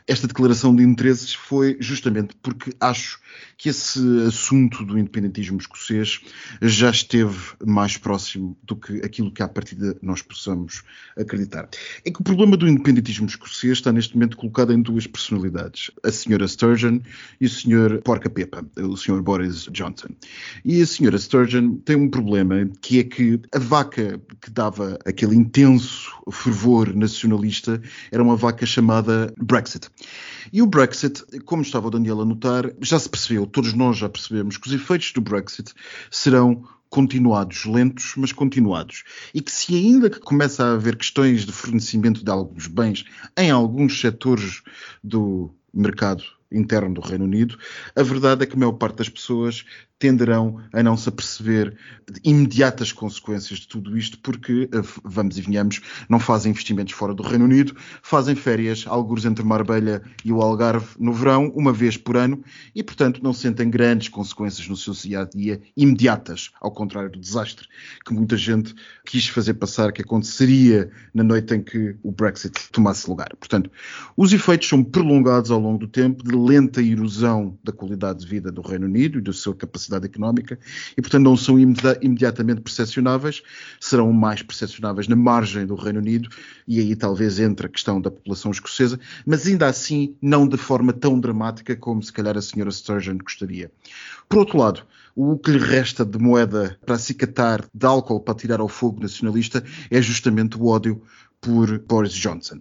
[0.06, 3.20] Esta declaração de interesses foi justamente porque acho
[3.56, 6.20] que esse assunto do independentismo escocês
[6.62, 10.82] já esteve mais próximo do que aquilo que à partida nós possamos
[11.16, 11.68] acreditar.
[12.04, 16.10] É que o problema do independentismo escocês está neste momento colocado em duas personalidades, a
[16.10, 17.00] senhora Sturgeon
[17.40, 20.08] e o senhor Porca Pepa, o senhor Boris Johnson.
[20.78, 26.10] A senhora Sturgeon tem um problema que é que a vaca que dava aquele intenso
[26.30, 27.80] fervor nacional nacionalista
[28.10, 29.88] era uma vaca chamada Brexit.
[30.52, 34.08] E o Brexit, como estava o Daniel a notar, já se percebeu, todos nós já
[34.08, 35.72] percebemos que os efeitos do Brexit
[36.10, 39.04] serão continuados, lentos, mas continuados.
[39.32, 43.04] E que se ainda que começa a haver questões de fornecimento de alguns bens
[43.36, 44.62] em alguns setores
[45.04, 47.58] do mercado interno do Reino Unido,
[47.94, 49.64] a verdade é que a maior parte das pessoas
[50.00, 51.76] tenderão a não se aperceber
[52.10, 57.14] de imediatas consequências de tudo isto, porque, eh, vamos e venhamos, não fazem investimentos fora
[57.14, 61.98] do Reino Unido, fazem férias, alguns entre Marbella e o Algarve no verão, uma vez
[61.98, 62.42] por ano,
[62.74, 67.20] e, portanto, não sentem grandes consequências no seu dia a dia, imediatas, ao contrário do
[67.20, 67.68] desastre
[68.04, 73.08] que muita gente quis fazer passar que aconteceria na noite em que o Brexit tomasse
[73.08, 73.28] lugar.
[73.38, 73.70] Portanto,
[74.16, 78.50] os efeitos são prolongados ao longo do tempo, de lenta erosão da qualidade de vida
[78.50, 80.58] do Reino Unido e da sua capacidade económica
[80.96, 83.42] e, portanto, não são imediatamente percepcionáveis,
[83.80, 86.28] serão mais percepcionáveis na margem do Reino Unido
[86.66, 90.92] e aí talvez entre a questão da população escocesa, mas ainda assim não de forma
[90.92, 93.70] tão dramática como se calhar a senhora Sturgeon gostaria.
[94.28, 94.82] Por outro lado,
[95.14, 99.62] o que lhe resta de moeda para acicatar de álcool para tirar ao fogo nacionalista
[99.90, 101.02] é justamente o ódio
[101.40, 102.60] por Boris Johnson.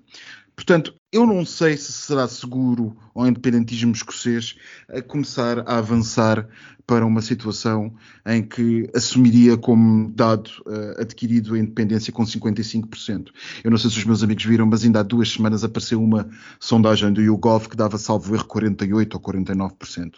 [0.60, 4.58] Portanto, eu não sei se será seguro ao independentismo escocês
[4.90, 6.50] a começar a avançar
[6.86, 7.94] para uma situação
[8.26, 13.30] em que assumiria como dado uh, adquirido a independência com 55%.
[13.64, 16.30] Eu não sei se os meus amigos viram, mas ainda há duas semanas apareceu uma
[16.60, 20.16] sondagem do YouGov que dava salvo erro 48% ou 49%.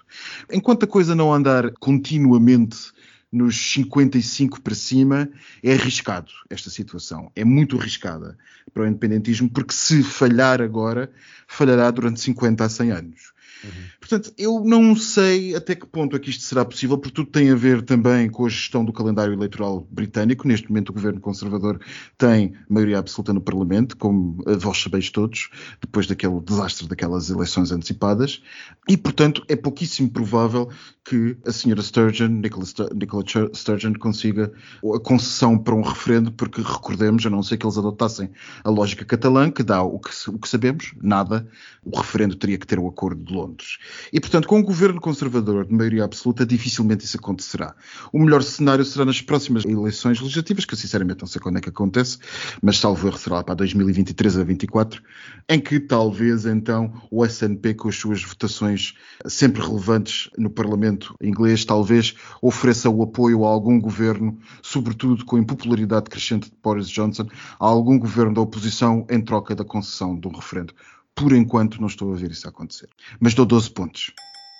[0.51, 2.91] Enquanto a coisa não andar continuamente
[3.31, 5.29] nos 55 para cima,
[5.63, 7.31] é arriscado esta situação.
[7.35, 8.37] É muito arriscada
[8.73, 11.11] para o independentismo, porque se falhar agora,
[11.47, 13.30] falhará durante 50 a 100 anos.
[13.63, 13.69] Uhum.
[13.99, 17.51] Portanto, eu não sei até que ponto é que isto será possível, porque tudo tem
[17.51, 20.47] a ver também com a gestão do calendário eleitoral britânico.
[20.47, 21.79] Neste momento, o governo conservador
[22.17, 28.41] tem maioria absoluta no Parlamento, como vós sabeis todos, depois daquele desastre daquelas eleições antecipadas,
[28.89, 30.69] e, portanto, é pouquíssimo provável
[31.05, 34.51] que a senhora Sturgeon, Nicola, Nicola Sturgeon, consiga
[34.95, 38.29] a concessão para um referendo, porque recordemos, a não ser que eles adotassem
[38.63, 41.47] a lógica catalã, que dá o que, o que sabemos, nada,
[41.83, 43.77] o referendo teria que ter o acordo de Londres Londres.
[44.11, 47.75] E, portanto, com um governo conservador de maioria absoluta, dificilmente isso acontecerá.
[48.11, 51.61] O melhor cenário será nas próximas eleições legislativas, que eu sinceramente não sei quando é
[51.61, 52.17] que acontece,
[52.61, 55.01] mas salvo erro será para 2023 a 2024,
[55.49, 58.93] em que talvez então o SNP, com as suas votações
[59.25, 65.39] sempre relevantes no Parlamento inglês, talvez ofereça o apoio a algum governo, sobretudo com a
[65.39, 67.27] impopularidade crescente de Boris Johnson,
[67.59, 70.73] a algum governo da oposição em troca da concessão de um referendo
[71.15, 72.89] por enquanto não estou a ver isso acontecer.
[73.19, 74.11] Mas dou 12 pontos.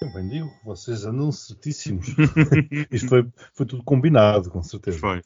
[0.02, 2.08] Eu bem digo, vocês andam certíssimos.
[2.92, 4.98] Isto foi, foi tudo combinado, com certeza.
[4.98, 5.22] Foi.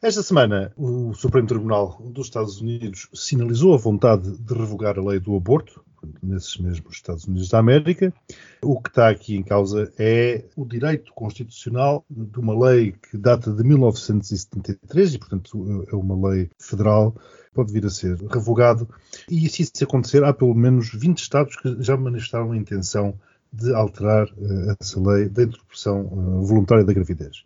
[0.00, 5.18] Esta semana, o Supremo Tribunal dos Estados Unidos sinalizou a vontade de revogar a lei
[5.18, 5.84] do aborto,
[6.22, 8.14] nesses mesmos Estados Unidos da América.
[8.62, 13.52] O que está aqui em causa é o direito constitucional de uma lei que data
[13.52, 17.12] de 1973 e, portanto, é uma lei federal
[17.52, 18.88] pode vir a ser revogado.
[19.28, 23.18] E se isso acontecer, há pelo menos 20 Estados que já manifestaram a intenção
[23.52, 27.42] de alterar uh, essa lei da interrupção uh, voluntária da gravidez.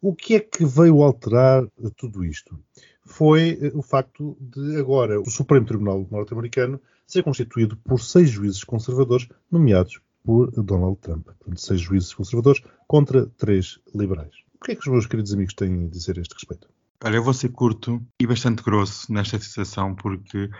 [0.00, 2.58] O que é que veio alterar tudo isto?
[3.04, 8.62] Foi uh, o facto de agora o Supremo Tribunal norte-americano ser constituído por seis juízes
[8.62, 11.24] conservadores nomeados por Donald Trump.
[11.24, 14.34] Portanto, seis juízes conservadores contra três liberais.
[14.60, 16.68] O que é que os meus queridos amigos têm a dizer a este respeito?
[17.02, 20.50] Olha, eu vou ser curto e bastante grosso nesta situação, porque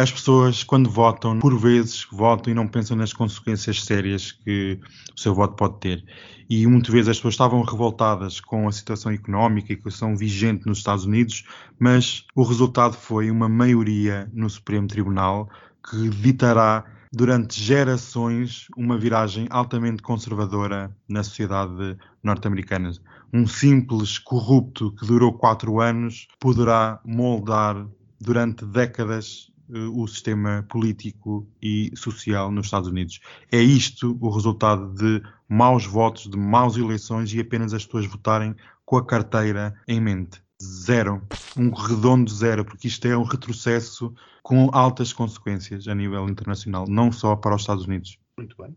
[0.00, 4.80] as pessoas, quando votam, por vezes votam e não pensam nas consequências sérias que
[5.14, 6.04] o seu voto pode ter.
[6.48, 10.66] E muitas vezes as pessoas estavam revoltadas com a situação económica e que são vigente
[10.66, 11.44] nos Estados Unidos,
[11.78, 15.50] mas o resultado foi uma maioria no Supremo Tribunal
[15.88, 22.92] que ditará durante gerações uma viragem altamente conservadora na sociedade norte-americana.
[23.32, 27.86] Um simples corrupto que durou quatro anos poderá moldar
[28.18, 29.50] durante décadas
[29.92, 33.20] o sistema político e social nos Estados Unidos.
[33.50, 38.54] É isto o resultado de maus votos, de maus eleições e apenas as pessoas votarem
[38.84, 41.22] com a carteira em mente zero,
[41.56, 47.10] um redondo zero, porque isto é um retrocesso com altas consequências a nível internacional, não
[47.10, 48.18] só para os Estados Unidos.
[48.36, 48.76] Muito bem.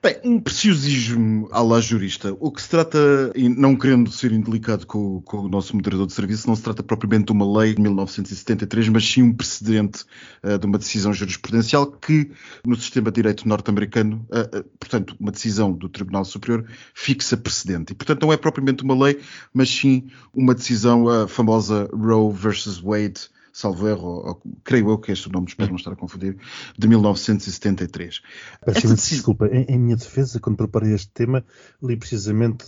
[0.00, 2.32] Bem, um preciosismo à la jurista.
[2.38, 6.12] O que se trata, e não querendo ser indelicado com, com, o nosso moderador de
[6.12, 10.04] serviço, não se trata propriamente de uma lei de 1973, mas sim um precedente
[10.44, 12.30] uh, de uma decisão jurisprudencial que,
[12.64, 17.92] no sistema de direito norte-americano, uh, uh, portanto, uma decisão do Tribunal Superior, fixa precedente.
[17.92, 19.18] E, portanto, não é propriamente uma lei,
[19.52, 23.28] mas sim uma decisão, a famosa Roe versus Wade,
[23.58, 26.36] salvo erro, ou, creio eu que este nome, espero não estar a confundir,
[26.78, 28.20] de 1973.
[28.64, 31.44] Peço desculpa, em, em, minha defesa, quando preparei este tema,
[31.82, 32.66] li precisamente,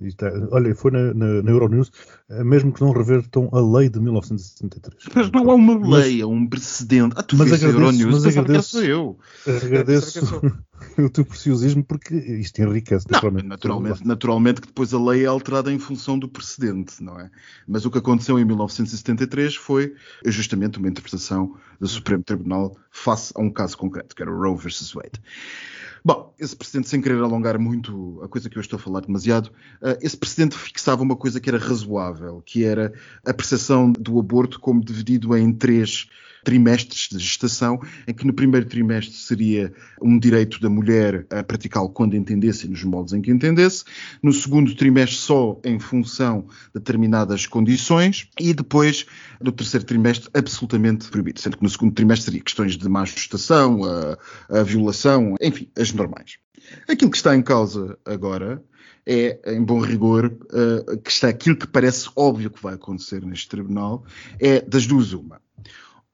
[0.00, 1.92] está, olha, foi na, na, na, Euronews,
[2.30, 5.04] eh, mesmo que não revertam a lei de 1973.
[5.14, 7.14] Mas não é uma lei, é um precedente.
[7.18, 9.18] Ah, tu mas agradeço, Euronews, mas agradeço, eu.
[9.46, 10.40] Agradeço
[10.98, 13.46] o teu preciosismo porque isto enriquece não, naturalmente.
[13.46, 17.30] Naturalmente, naturalmente que depois a lei é alterada em função do precedente, não é?
[17.68, 23.40] Mas o que aconteceu em 1973 foi justamente uma interpretação do Supremo Tribunal face a
[23.40, 25.20] um caso concreto, que era o Roe versus Wade.
[26.04, 29.46] Bom, esse precedente, sem querer alongar muito a coisa que eu estou a falar demasiado,
[29.80, 32.92] uh, esse precedente fixava uma coisa que era razoável, que era
[33.24, 36.06] a percepção do aborto como dividido em três
[36.44, 41.88] trimestres de gestação, em que no primeiro trimestre seria um direito da mulher a praticá-lo
[41.88, 43.84] quando entendesse e nos moldes em que entendesse,
[44.22, 49.06] no segundo trimestre só em função de determinadas condições e depois
[49.40, 53.80] no terceiro trimestre absolutamente proibido, sendo que no segundo trimestre seria questões de má gestação,
[53.84, 56.36] a, a violação, enfim, as normais.
[56.88, 58.62] Aquilo que está em causa agora
[59.06, 63.48] é, em bom rigor, uh, que está aquilo que parece óbvio que vai acontecer neste
[63.48, 64.04] tribunal,
[64.40, 65.40] é das duas uma.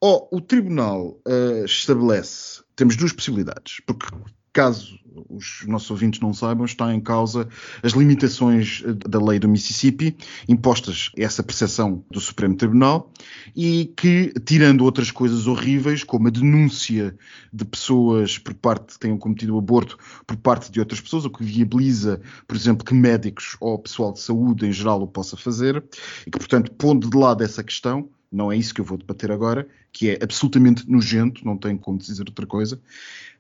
[0.01, 4.07] Ou o tribunal uh, estabelece, temos duas possibilidades, porque
[4.53, 7.49] caso os nossos ouvintes não saibam, está em causa
[7.83, 10.17] as limitações eh, da lei do Mississippi,
[10.49, 13.13] impostas essa percepção do Supremo Tribunal,
[13.55, 17.17] e que, tirando outras coisas horríveis, como a denúncia
[17.53, 21.45] de pessoas por parte que tenham cometido aborto por parte de outras pessoas, o que
[21.45, 25.85] viabiliza, por exemplo, que médicos ou pessoal de saúde em geral o possa fazer,
[26.27, 29.33] e que, portanto, pondo de lado essa questão, não é isso que eu vou debater
[29.33, 32.81] agora, que é absolutamente nojento, não tenho como dizer outra coisa,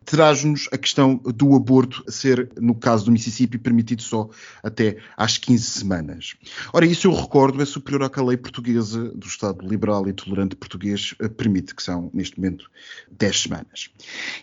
[0.04, 4.28] traz-nos a questão do aborto ser, no caso do Mississippi, permitido só
[4.62, 6.34] até às 15 semanas.
[6.72, 10.12] Ora, isso eu recordo é superior à que a lei portuguesa do Estado liberal e
[10.12, 12.70] tolerante português eh, permite, que são, neste momento,
[13.10, 13.90] 10 semanas.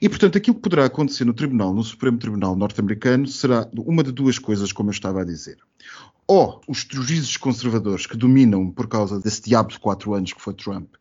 [0.01, 4.11] E, portanto, aquilo que poderá acontecer no Tribunal, no Supremo Tribunal norte-americano, será uma de
[4.11, 5.57] duas coisas, como eu estava a dizer
[6.27, 10.53] ou os juízes conservadores que dominam por causa desse diabo de quatro anos que foi
[10.53, 10.93] Trump,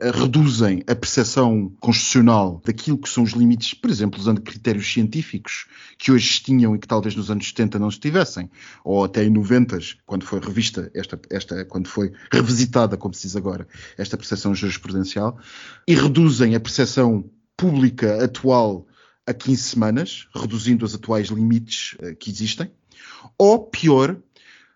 [0.00, 5.66] eh, reduzem a percepção constitucional daquilo que são os limites, por exemplo, usando critérios científicos
[5.98, 8.50] que hoje tinham e que talvez nos anos 70 não estivessem,
[8.82, 13.36] ou até em 90, quando foi revista esta, esta quando foi revisitada, como se diz
[13.36, 15.38] agora, esta percepção jurisprudencial,
[15.86, 18.86] e reduzem a percepção pública atual
[19.26, 22.70] a 15 semanas, reduzindo os atuais limites uh, que existem,
[23.36, 24.16] ou pior,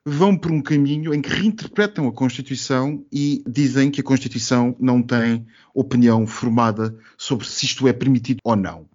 [0.04, 5.02] vão por um caminho em que reinterpretam a Constituição e dizem que a Constituição não
[5.02, 8.86] tem opinião formada sobre se isto é permitido ou não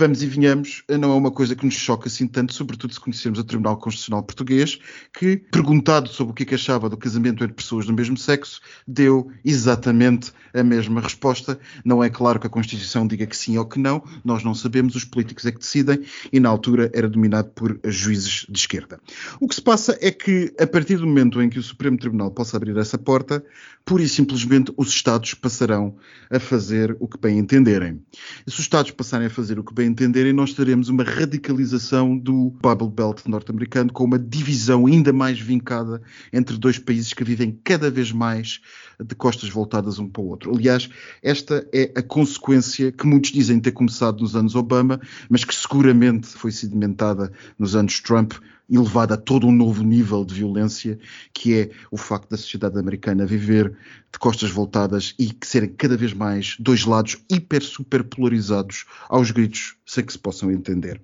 [0.00, 3.38] vamos e venhamos, não é uma coisa que nos choca assim tanto, sobretudo se conhecermos
[3.38, 4.78] o Tribunal Constitucional Português,
[5.12, 8.62] que, perguntado sobre o que, é que achava do casamento entre pessoas do mesmo sexo,
[8.88, 11.60] deu exatamente a mesma resposta.
[11.84, 14.94] Não é claro que a Constituição diga que sim ou que não, nós não sabemos,
[14.94, 16.00] os políticos é que decidem,
[16.32, 18.98] e na altura era dominado por juízes de esquerda.
[19.38, 22.30] O que se passa é que, a partir do momento em que o Supremo Tribunal
[22.30, 23.44] possa abrir essa porta,
[23.84, 25.94] pura e simplesmente os Estados passarão
[26.30, 28.00] a fazer o que bem entenderem.
[28.46, 32.16] E se os Estados passarem a fazer o que bem entenderem, nós teremos uma radicalização
[32.16, 36.00] do Bible Belt norte-americano com uma divisão ainda mais vincada
[36.32, 38.60] entre dois países que vivem cada vez mais
[38.98, 40.54] de costas voltadas um para o outro.
[40.54, 40.88] Aliás,
[41.22, 46.28] esta é a consequência que muitos dizem ter começado nos anos Obama, mas que seguramente
[46.28, 48.34] foi sedimentada nos anos Trump
[48.70, 50.98] elevado a todo um novo nível de violência,
[51.32, 53.76] que é o facto da sociedade americana viver
[54.12, 59.30] de costas voltadas e que serem cada vez mais dois lados hiper, super polarizados aos
[59.30, 61.00] gritos, sem que se possam entender.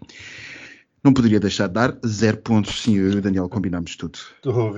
[1.02, 4.18] Não poderia deixar de dar zero pontos, sim, eu e o Daniel combinamos tudo.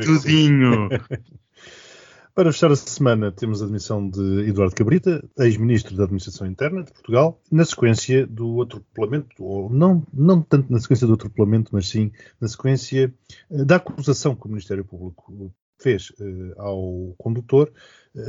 [0.05, 0.89] Tudinho!
[2.39, 6.93] Para fechar a semana, temos a admissão de Eduardo Cabrita, ex-ministro da Administração Interna de
[6.93, 12.13] Portugal, na sequência do atropelamento, ou não, não tanto na sequência do atropelamento, mas sim
[12.41, 13.13] na sequência
[13.51, 17.73] eh, da acusação que o Ministério Público fez eh, ao condutor,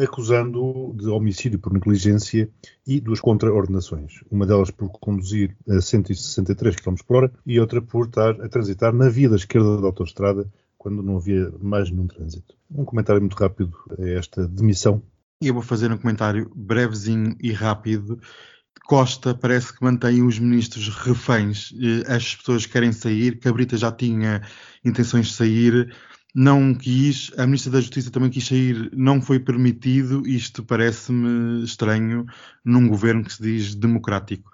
[0.02, 2.50] acusando-o de homicídio por negligência
[2.88, 4.24] e duas contraordenações.
[4.32, 8.92] Uma delas por conduzir a 163 km por hora e outra por estar a transitar
[8.92, 12.56] na via da esquerda da autoestrada quando não havia mais nenhum trânsito.
[12.72, 15.04] Um comentário muito rápido a esta demissão.
[15.42, 18.20] Eu vou fazer um comentário brevezinho e rápido.
[18.86, 21.74] Costa parece que mantém os ministros reféns.
[21.80, 23.40] Eh, as pessoas querem sair.
[23.40, 24.42] Cabrita já tinha
[24.84, 25.94] intenções de sair.
[26.34, 27.32] Não quis.
[27.38, 28.90] A Ministra da Justiça também quis sair.
[28.94, 30.26] Não foi permitido.
[30.26, 32.26] Isto parece-me estranho
[32.64, 34.50] num governo que se diz democrático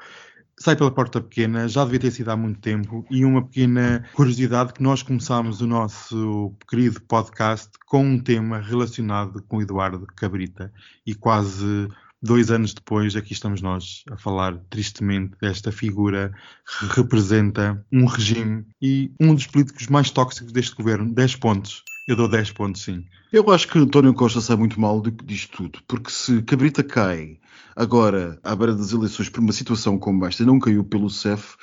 [0.66, 4.74] sai pela porta pequena, já devia ter sido há muito tempo, e uma pequena curiosidade
[4.74, 10.74] que nós começámos o nosso querido podcast com um tema relacionado com Eduardo Cabrita,
[11.06, 11.88] e quase
[12.20, 16.34] dois anos depois aqui estamos nós a falar tristemente desta figura
[16.80, 21.84] que representa um regime e um dos políticos mais tóxicos deste governo, 10 pontos.
[22.08, 23.06] Eu dou 10 pontos, sim.
[23.32, 27.38] Eu acho que António Costa sai muito mal disto tudo, porque se Cabrita cai
[27.76, 31.56] agora à beira das eleições por uma situação como esta, não caiu pelo CEF,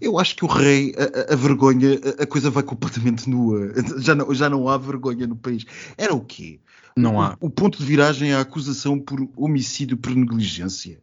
[0.00, 3.72] eu acho que o rei, a, a vergonha, a, a, coisa vai completamente nua.
[3.98, 5.64] Já não, já não há vergonha no país.
[5.96, 6.60] Era o quê?
[6.96, 7.36] Não há.
[7.40, 11.00] O, o ponto de viragem é a acusação por homicídio por negligência.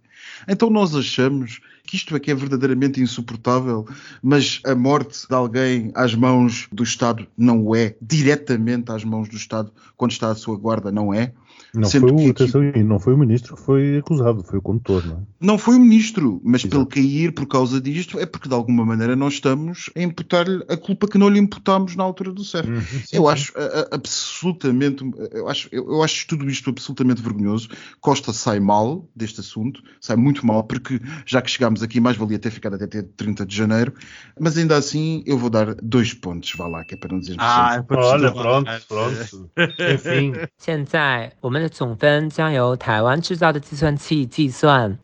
[0.47, 3.87] Então nós achamos que isto é que é verdadeiramente insuportável,
[4.21, 9.35] mas a morte de alguém às mãos do Estado não é, diretamente às mãos do
[9.35, 11.33] Estado, quando está à sua guarda, não é.
[11.73, 15.15] Não foi, o, atenção, não foi o ministro que foi acusado, foi o condutor, não
[15.15, 15.19] é?
[15.39, 16.71] Não foi o ministro, mas Exato.
[16.71, 20.75] pelo cair por causa disto é porque de alguma maneira nós estamos a imputar-lhe a
[20.75, 22.69] culpa que não lhe imputámos na altura do CEF.
[22.69, 22.81] Uhum,
[23.13, 27.69] eu acho a, a, absolutamente, eu acho, eu, eu, acho tudo isto absolutamente vergonhoso.
[28.01, 32.37] Costa sai mal deste assunto, sai muito mal, porque já que chegámos aqui, mais valia
[32.37, 33.93] ter ficado até 30 de janeiro,
[34.37, 37.35] mas ainda assim eu vou dar dois pontos, vá lá, que é para não dizer
[37.39, 39.49] Ah, é olha, pronto, pronto.
[39.57, 40.33] Enfim.
[40.57, 44.98] 现在我们的总分将由台湾制造的计算器计算。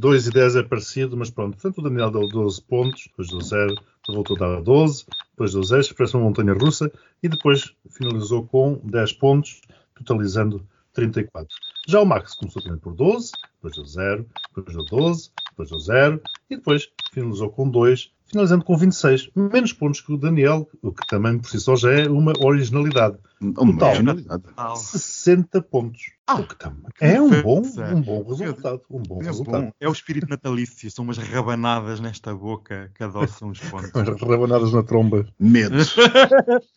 [0.00, 1.56] 2 e 10 é parecido, mas pronto.
[1.56, 3.74] Portanto, o Daniel deu 12 pontos, depois deu 0,
[4.08, 6.90] voltou a dar 12, depois deu 10, parece uma montanha russa,
[7.22, 9.60] e depois finalizou com 10 pontos,
[9.94, 11.48] totalizando 34.
[11.88, 15.78] Já o Max começou também por 12, depois deu 0, depois deu 12, depois deu
[15.78, 20.91] 0, e depois finalizou com 2, finalizando com 26, menos pontos que o Daniel, o
[20.91, 23.17] que também por si só já é uma originalidade.
[23.41, 24.43] Uma Total, originalidade.
[24.77, 26.01] 60 pontos.
[26.25, 28.81] Ah, o que também é um bom, um bom resultado.
[28.89, 29.65] Um bom é resultado.
[29.65, 29.71] Bom.
[29.79, 33.91] É o espírito natalício, são umas rabanadas nesta boca que adoçam os pontos.
[34.21, 35.27] Rabanadas na tromba.
[35.37, 35.77] Medo.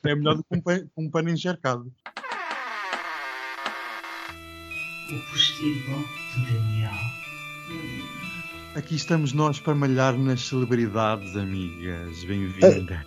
[0.04, 1.92] é melhor do que um pano, um pano encharcado.
[5.06, 6.90] O postigo de Daniel.
[8.74, 12.24] Aqui estamos nós para malhar nas celebridades, amigas.
[12.24, 13.06] Bem-vinda.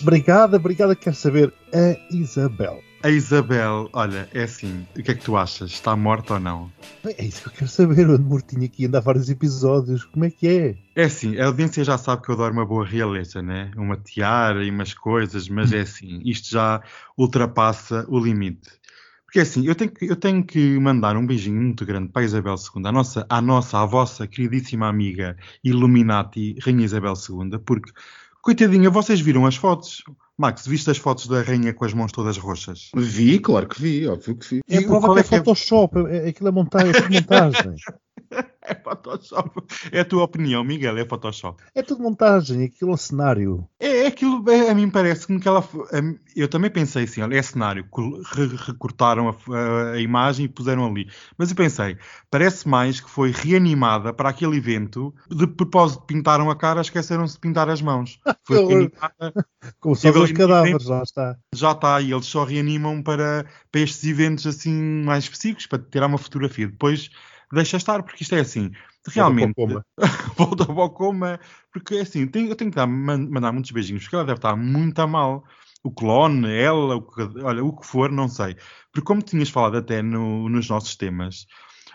[0.00, 0.94] obrigada, obrigada.
[0.94, 2.80] Quero saber a Isabel.
[3.02, 5.72] A Isabel, olha, é assim, o que é que tu achas?
[5.72, 6.72] Está morta ou não?
[7.04, 8.08] É isso que eu quero saber.
[8.08, 10.04] O mortinho aqui anda há vários episódios.
[10.04, 10.76] Como é que é?
[10.94, 13.72] É assim, a audiência já sabe que eu adoro uma boa realeza, né?
[13.76, 16.80] Uma tiara e umas coisas, mas é assim, isto já
[17.18, 18.70] ultrapassa o limite.
[19.32, 22.20] Porque é assim, eu tenho, que, eu tenho que mandar um beijinho muito grande para
[22.20, 27.58] a Isabel II, a nossa, a nossa, a vossa queridíssima amiga Illuminati, Rainha Isabel II,
[27.60, 27.90] porque,
[28.42, 30.04] coitadinha, vocês viram as fotos?
[30.36, 32.90] Max, viste as fotos da rainha com as mãos todas roxas?
[32.94, 34.60] Vi, claro que vi, óbvio que vi.
[34.68, 37.74] É a prova que é, é Photoshop, é, aquilo é montagem, é montagem.
[38.64, 39.60] É Photoshop.
[39.90, 41.62] É a tua opinião, Miguel, é Photoshop.
[41.74, 43.66] É tudo montagem, aquilo é cenário.
[43.78, 45.68] É, é aquilo, é, a mim parece-me que ela.
[46.36, 47.84] Eu também pensei assim, olha, é cenário.
[48.66, 51.08] Recortaram a, a, imagem e puseram ali.
[51.36, 51.98] Mas eu pensei,
[52.30, 55.12] parece mais que foi reanimada para aquele evento.
[55.28, 58.20] De propósito, pintaram a cara, esqueceram-se de pintar as mãos.
[58.46, 59.46] Foi reanimada.
[59.80, 61.36] Como só os cadáveres, já está.
[61.54, 64.72] Já está, e eles só reanimam para, para estes eventos assim
[65.04, 66.66] mais específicos, para tirar uma fotografia.
[66.66, 67.10] Depois
[67.52, 68.70] deixa estar, porque isto é assim,
[69.08, 69.54] realmente.
[70.36, 71.38] Volta para o coma,
[71.72, 74.98] porque é assim, eu tenho que dar, mandar muitos beijinhos, porque ela deve estar muito
[75.00, 75.44] a mal.
[75.84, 78.56] O clone, ela, o que, olha, o que for, não sei.
[78.92, 81.44] Porque como tinhas falado até no, nos nossos temas,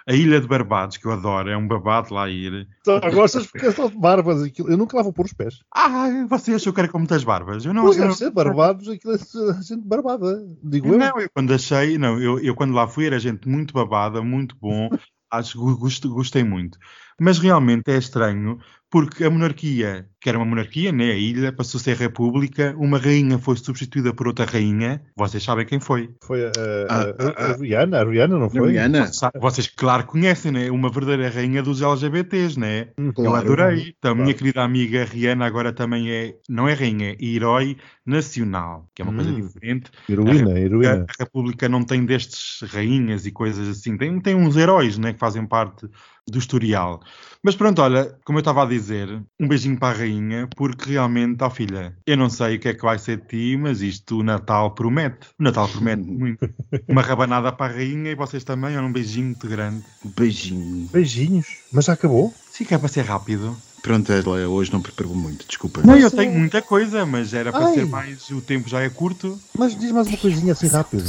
[0.06, 2.68] A Ilha de Barbados, que eu adoro, é um babado lá ir.
[2.84, 4.44] Só gostas porque é só de barbas.
[4.44, 4.70] Aquilo.
[4.70, 5.60] Eu nunca lá vou pôr os pés.
[5.74, 7.64] Ah, você achou que era com muitas barbas?
[7.64, 10.46] Eu não, Pois eu deve não- ser, barbados, aquilo é gente barbada.
[10.62, 10.98] Digo eu.
[10.98, 14.54] Não, eu quando achei, não, eu, eu quando lá fui era gente muito babada, muito
[14.60, 14.90] bom,
[15.32, 15.54] acho
[16.02, 16.78] que gostei muito.
[17.20, 18.60] Mas realmente é estranho,
[18.90, 22.98] porque a monarquia, que era uma monarquia, né, a ilha, passou a ser república, uma
[22.98, 26.10] rainha foi substituída por outra rainha, vocês sabem quem foi.
[26.22, 26.52] Foi a, a,
[26.90, 28.72] Ah, a, ah, a Rihanna, a Rihanna não foi?
[28.74, 29.10] Rihanna,
[29.40, 30.70] Vocês, claro, conhecem, né?
[30.70, 32.90] Uma verdadeira rainha dos LGBTs, né?
[32.98, 33.38] Eu Claro.
[33.38, 33.94] adorei.
[33.98, 34.38] Então, a minha Claro.
[34.38, 39.14] querida amiga Rihanna agora também é, não é rainha, é herói nacional, que é uma
[39.14, 39.36] coisa Hum.
[39.36, 39.92] diferente.
[40.10, 41.06] Heroína, A, heroína.
[41.08, 43.96] a República não tem destes rainhas e coisas assim.
[43.96, 45.14] Tem, tem uns heróis, né?
[45.14, 45.88] Que fazem parte
[46.30, 47.00] do historial.
[47.44, 49.08] Mas pronto, olha, como eu estava a dizer,
[49.40, 50.17] um beijinho para a rainha,
[50.56, 53.58] porque realmente, ó filha, eu não sei o que é que vai ser de ti,
[53.58, 55.28] mas isto o Natal promete.
[55.40, 56.50] O Natal promete muito.
[56.88, 59.84] Uma rabanada para a rainha e vocês também, olha, um beijinho muito grande.
[60.04, 60.90] beijinho.
[60.92, 61.48] Beijinhos.
[61.72, 62.34] Mas já acabou?
[62.52, 63.56] Sim, que é para ser rápido.
[63.82, 65.82] Pronto, ela hoje não preparou muito, desculpa.
[65.86, 67.74] Não, eu tenho muita coisa, mas era para Ai.
[67.74, 68.30] ser mais.
[68.32, 69.40] O tempo já é curto.
[69.58, 71.06] Mas diz mais uma coisinha assim rápido.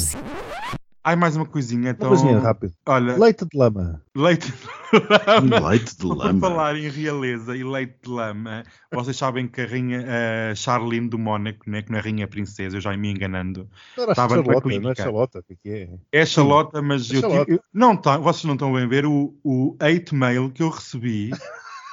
[1.08, 1.84] Ai, mais uma coisinha.
[1.84, 2.74] Uma Então, coisinha rápido.
[2.86, 4.02] olha, Leite de lama.
[4.14, 4.52] leite.
[5.70, 6.38] Leite de Por lama.
[6.38, 10.04] falar em realeza e leite de lama, vocês sabem que a rainha
[10.50, 13.66] a Charlene do Mónaco, né, que não é rainha princesa, eu já ia me enganando,
[13.96, 14.94] Era Estava Charlota, não é.
[14.94, 15.70] Charlota, o que é que
[16.12, 16.20] é?
[16.20, 17.44] é Charlota, mas É eu, Charlotte.
[17.46, 20.62] tive- eu- não tá, vocês não estão bem a ver o, o hate mail que
[20.62, 21.30] eu recebi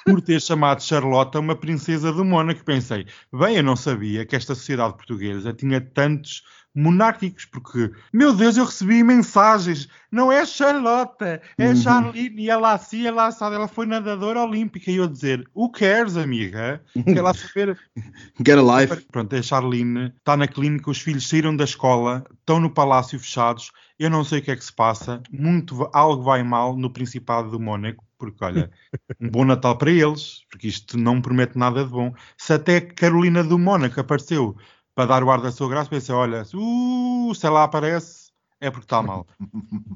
[0.05, 2.63] por ter chamado Charlota uma princesa do Mónaco.
[2.63, 6.43] Pensei, bem, eu não sabia que esta sociedade portuguesa tinha tantos
[6.75, 11.75] monárquicos, porque, meu Deus, eu recebi mensagens, não é Charlota, é Uhum.
[11.77, 16.17] Charlene, e ela assim, ela assada, ela foi nadadora olímpica, e eu dizer, o cares,
[16.17, 16.83] amiga?
[17.05, 17.79] Quer lá saber?
[18.45, 19.05] Get a life.
[19.09, 23.71] Pronto, é Charlene, está na clínica, os filhos saíram da escola, estão no palácio fechados,
[23.97, 27.49] eu não sei o que é que se passa, muito, algo vai mal no Principado
[27.49, 28.71] do Mónaco, porque olha,
[29.19, 32.13] um bom Natal para eles, porque isto não promete nada de bom.
[32.37, 34.55] Se até Carolina do Mónaco apareceu
[34.93, 38.25] para dar o ar da sua graça, pensei, olha, uh, se ela aparece,
[38.61, 39.27] é porque está mal.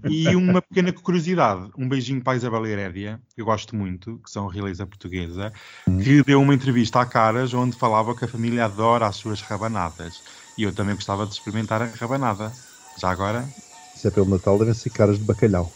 [0.09, 4.29] E uma pequena curiosidade, um beijinho para a Isabel Herédia, que eu gosto muito, que
[4.29, 5.51] são realeza portuguesa,
[6.03, 10.21] que deu uma entrevista à Caras onde falava que a família adora as suas rabanadas.
[10.57, 12.51] E eu também gostava de experimentar a rabanada.
[12.97, 13.47] Já agora,
[13.95, 15.71] Se é pelo Natal, devem ser caras de bacalhau.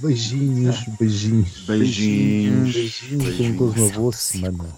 [0.00, 1.66] Beijinhos, beijinhos.
[1.66, 2.72] Beijinhos.
[2.74, 3.36] Beijinhos.
[3.36, 4.76] Tenham todos uma boa semana.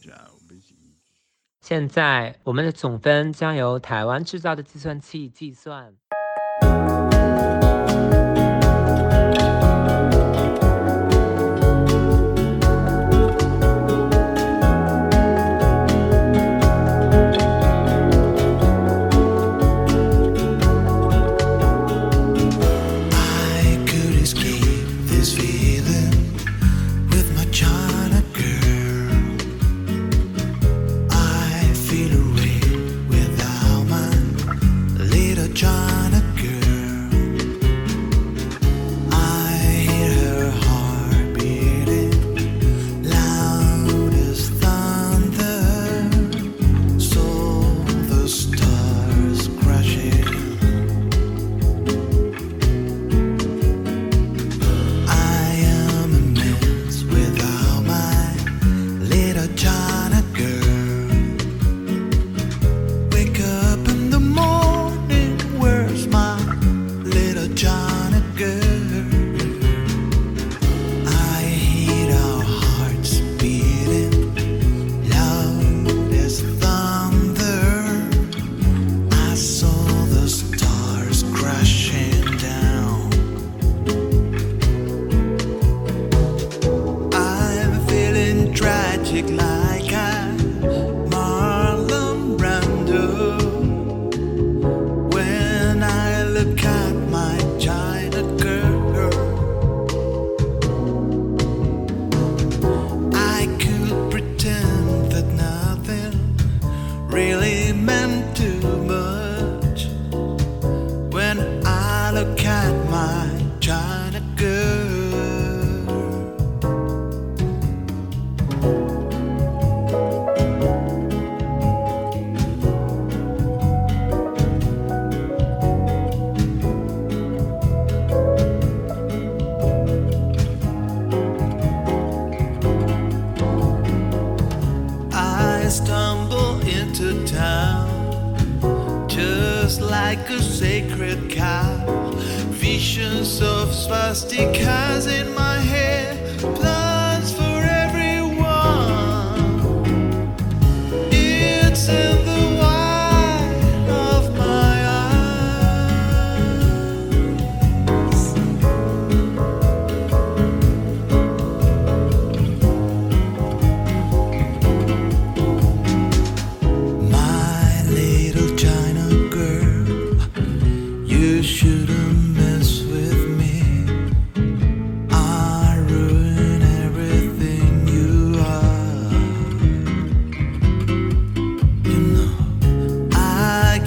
[0.00, 0.94] Tchau, beijinho.
[1.60, 5.99] 现在我们的总分将由台湾制造的计算器计算。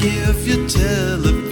[0.06, 1.43] if you tell